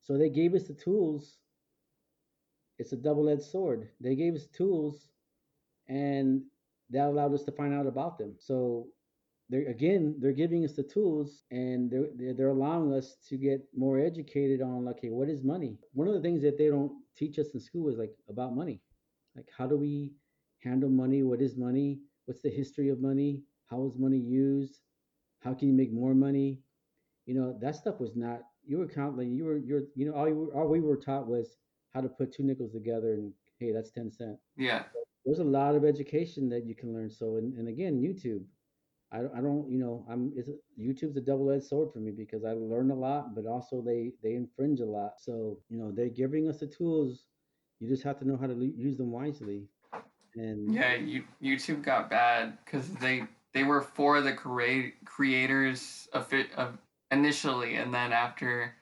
[0.00, 1.38] So they gave us the tools.
[2.78, 3.90] It's a double-edged sword.
[4.00, 5.08] They gave us tools
[5.88, 6.42] and
[6.90, 8.34] that allowed us to find out about them.
[8.38, 8.88] So
[9.50, 13.98] they're again they're giving us the tools and they're they're allowing us to get more
[14.00, 15.78] educated on like, okay what is money?
[15.92, 18.80] One of the things that they don't teach us in school is like about money.
[19.36, 20.12] Like how do we
[20.62, 21.22] handle money?
[21.22, 22.00] What is money?
[22.26, 24.80] What's the history of money how is money used
[25.44, 26.60] how can you make more money
[27.26, 30.28] you know that stuff was not you were counting you were you're you know all
[30.28, 31.56] you were, all we were taught was
[31.94, 34.84] how to put two nickels together and hey that's 10 cent Yeah.
[35.24, 38.44] there's a lot of education that you can learn so and, and again youtube
[39.12, 40.50] I, I don't you know I'm it's
[40.80, 44.12] YouTube's a double edged sword for me because I learn a lot, but also they
[44.22, 45.12] they infringe a lot.
[45.20, 47.26] So you know they're giving us the tools.
[47.78, 49.68] You just have to know how to use them wisely.
[50.34, 53.24] And yeah, you, YouTube got bad because they
[53.54, 56.78] they were for the create creators of it of
[57.10, 58.74] initially, and then after,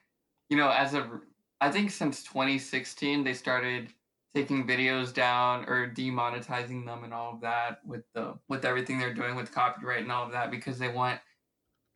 [0.48, 1.20] you know, as a
[1.60, 3.92] I think since 2016 they started
[4.34, 9.14] taking videos down or demonetizing them and all of that with the with everything they're
[9.14, 11.20] doing with copyright and all of that because they want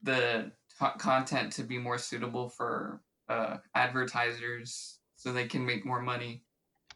[0.02, 6.02] the t- content to be more suitable for uh, advertisers so they can make more
[6.02, 6.42] money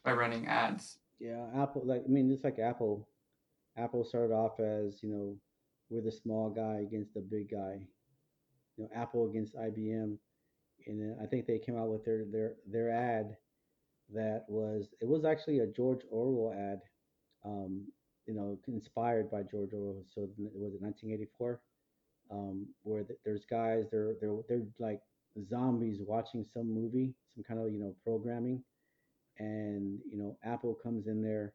[0.03, 0.99] by running ads.
[1.19, 3.07] Yeah, Apple like I mean it's like Apple.
[3.77, 5.37] Apple started off as, you know,
[5.89, 7.79] we're the small guy against the big guy.
[8.77, 10.17] You know, Apple against IBM.
[10.87, 13.35] And then I think they came out with their their their ad
[14.13, 16.81] that was it was actually a George Orwell ad,
[17.45, 17.85] um,
[18.25, 20.03] you know, inspired by George Orwell.
[20.13, 21.59] So it was it 1984,
[22.31, 25.01] um, where there's guys they're they're they're like
[25.49, 28.63] zombies watching some movie, some kind of you know programming,
[29.39, 31.53] and you know Apple comes in there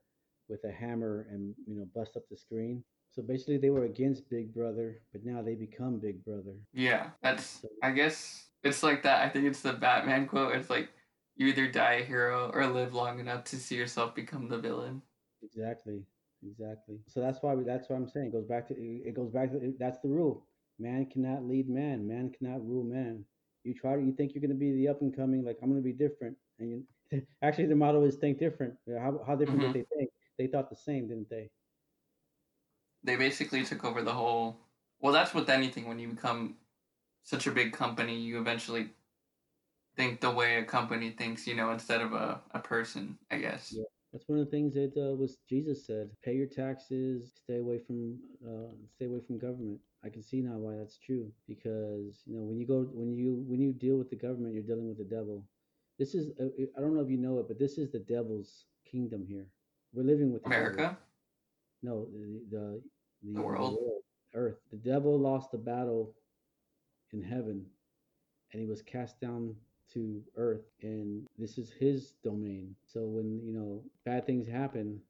[0.48, 2.84] with a hammer and you know bust up the screen.
[3.14, 6.54] So basically, they were against Big Brother, but now they become Big Brother.
[6.72, 7.60] Yeah, that's.
[7.62, 9.22] So, I guess it's like that.
[9.22, 10.56] I think it's the Batman quote.
[10.56, 10.88] It's like
[11.36, 15.02] you either die a hero or live long enough to see yourself become the villain.
[15.42, 16.02] Exactly.
[16.46, 16.98] Exactly.
[17.08, 18.26] So that's why we, that's what I'm saying.
[18.26, 20.46] It goes back to it goes back to that's the rule.
[20.78, 22.06] Man cannot lead man.
[22.06, 23.24] Man cannot rule man.
[23.62, 25.70] You try to you think you're going to be the up and coming like I'm
[25.70, 28.74] going to be different and you, actually the motto is think different.
[28.88, 29.72] How how different mm-hmm.
[29.72, 30.10] did they think?
[30.38, 31.48] They thought the same, didn't they?
[33.04, 34.60] They basically took over the whole
[35.00, 36.56] Well, that's with anything when you become
[37.24, 38.90] such a big company, you eventually
[39.96, 43.76] think the way a company thinks, you know, instead of a, a person, I guess.
[43.76, 43.84] Yeah.
[44.12, 47.78] That's one of the things that uh, was Jesus said: pay your taxes, stay away
[47.80, 49.80] from uh, stay away from government.
[50.04, 53.44] I can see now why that's true because you know when you go when you
[53.48, 55.48] when you deal with the government, you're dealing with the devil.
[55.98, 56.46] This is uh,
[56.76, 59.48] I don't know if you know it, but this is the devil's kingdom here.
[59.92, 60.96] We're living with America.
[61.82, 62.82] No, the the
[63.32, 63.78] the, world.
[63.80, 64.02] world,
[64.34, 64.58] Earth.
[64.70, 66.14] The devil lost the battle
[67.12, 67.64] in heaven,
[68.52, 69.54] and he was cast down
[69.92, 75.00] to earth and this is his domain so when you know bad things happen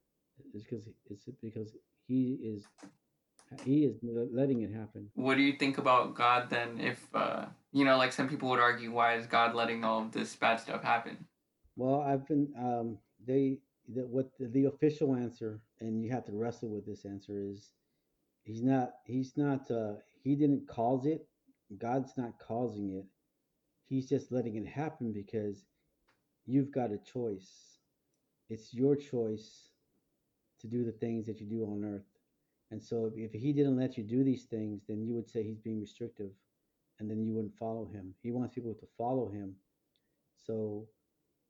[0.52, 2.64] it's because it's because he is
[3.64, 3.96] he is
[4.32, 8.12] letting it happen what do you think about god then if uh you know like
[8.12, 11.16] some people would argue why is god letting all of this bad stuff happen
[11.76, 16.68] well i've been um they what the, the official answer and you have to wrestle
[16.68, 17.70] with this answer is
[18.44, 21.26] he's not he's not uh he didn't cause it
[21.78, 23.06] god's not causing it
[23.86, 25.64] He's just letting it happen because
[26.46, 27.78] you've got a choice.
[28.48, 29.68] It's your choice
[30.60, 32.06] to do the things that you do on earth.
[32.70, 35.60] And so if he didn't let you do these things, then you would say he's
[35.60, 36.30] being restrictive
[36.98, 38.14] and then you wouldn't follow him.
[38.22, 39.54] He wants people to follow him.
[40.46, 40.88] So,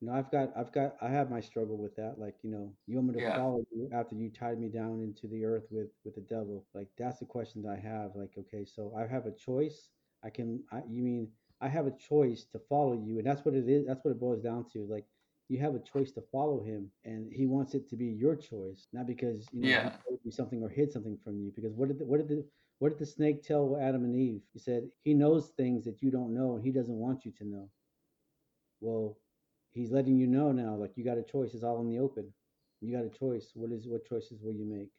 [0.05, 2.17] you know, I've got I've got I have my struggle with that.
[2.19, 3.37] Like, you know, you want me to yeah.
[3.37, 6.67] follow you after you tied me down into the earth with with the devil.
[6.75, 8.11] Like that's the question that I have.
[8.15, 9.89] Like, okay, so I have a choice.
[10.23, 11.29] I can I, you mean
[11.61, 13.87] I have a choice to follow you, and that's what it is.
[13.87, 14.87] That's what it boils down to.
[14.89, 15.07] Like
[15.49, 18.89] you have a choice to follow him, and he wants it to be your choice,
[18.93, 19.83] not because you know yeah.
[19.85, 21.51] he told you something or hid something from you.
[21.57, 22.45] Because what did the, what did the
[22.79, 24.43] what did the snake tell Adam and Eve?
[24.53, 27.45] He said he knows things that you don't know, and he doesn't want you to
[27.47, 27.71] know.
[28.81, 29.17] Well,
[29.75, 30.75] he's letting you know now.
[30.77, 31.55] Like you got a choice.
[31.55, 32.33] It's all in the open.
[32.81, 33.53] You got a choice.
[33.55, 34.91] What is what choices will you make?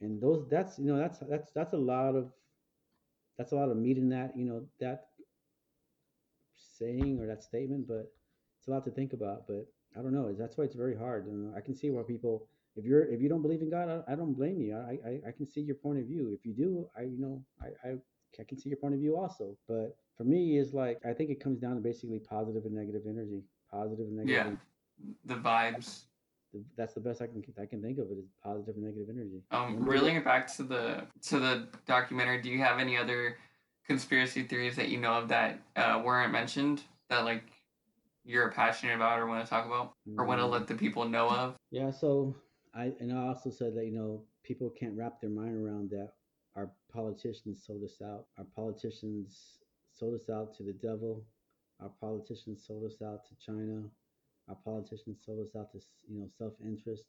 [0.00, 2.32] And those that's you know that's that's that's a lot of
[3.38, 5.06] that's a lot of meat in that you know that
[6.78, 8.12] saying or that statement, but
[8.58, 9.46] it's a lot to think about.
[9.46, 9.66] But
[9.98, 10.32] I don't know.
[10.32, 11.26] That's why it's very hard.
[11.56, 14.16] I can see why people, if you're if you don't believe in God, I, I
[14.16, 14.76] don't blame you.
[14.76, 16.36] I, I, I can see your point of view.
[16.38, 17.92] If you do, I you know I, I
[18.40, 19.56] I can see your point of view also.
[19.68, 23.02] But for me, is like I think it comes down to basically positive and negative
[23.08, 23.42] energy.
[23.70, 24.34] Positive and negative.
[24.34, 25.16] Yeah, energy.
[25.24, 26.02] the vibes.
[26.76, 29.42] That's the best I can I can think of it is positive and negative energy.
[29.50, 32.40] Um, reeling it back to the to the documentary.
[32.42, 33.38] Do you have any other
[33.86, 37.44] conspiracy theories that you know of that uh, weren't mentioned that like
[38.24, 41.28] you're passionate about or want to talk about or want to let the people know
[41.28, 41.56] of?
[41.70, 42.34] Yeah, so
[42.74, 46.10] I and I also said that you know people can't wrap their mind around that
[46.54, 48.26] our politicians sold us out.
[48.36, 49.61] Our politicians
[49.98, 51.24] sold us out to the devil.
[51.80, 53.82] Our politicians sold us out to China.
[54.48, 57.04] Our politicians sold us out to you know self-interest,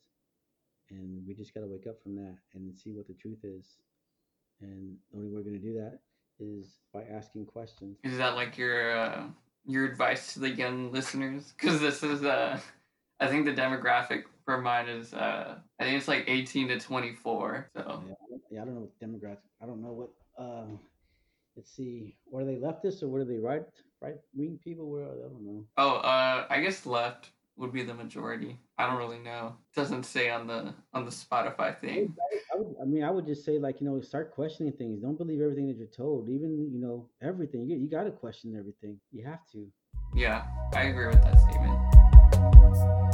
[0.90, 3.66] and we just got to wake up from that and see what the truth is.
[4.62, 6.00] And the only way we're going to do that
[6.40, 7.98] is by asking questions.
[8.04, 9.24] Is that like your uh,
[9.66, 11.54] your advice to the young listeners?
[11.58, 12.60] Because this is uh,
[13.20, 17.14] I think the demographic for mine is uh, I think it's like eighteen to twenty
[17.14, 17.70] four.
[17.76, 19.50] So yeah, yeah, I don't know what demographic.
[19.62, 20.10] I don't know what.
[21.56, 22.16] Let's see.
[22.26, 23.64] What are they leftists or what are they right
[24.02, 24.90] right wing people?
[24.90, 25.24] Where are they?
[25.24, 25.66] I don't know.
[25.78, 28.60] Oh, uh, I guess left would be the majority.
[28.78, 29.56] I don't really know.
[29.72, 32.16] It doesn't say on the on the Spotify thing.
[32.52, 35.02] I, would, I mean, I would just say like you know, start questioning things.
[35.02, 36.30] Don't believe everything that you're told.
[36.30, 37.68] Even you know everything.
[37.68, 39.00] You you got to question everything.
[39.12, 39.68] You have to.
[40.16, 43.13] Yeah, I agree with that statement.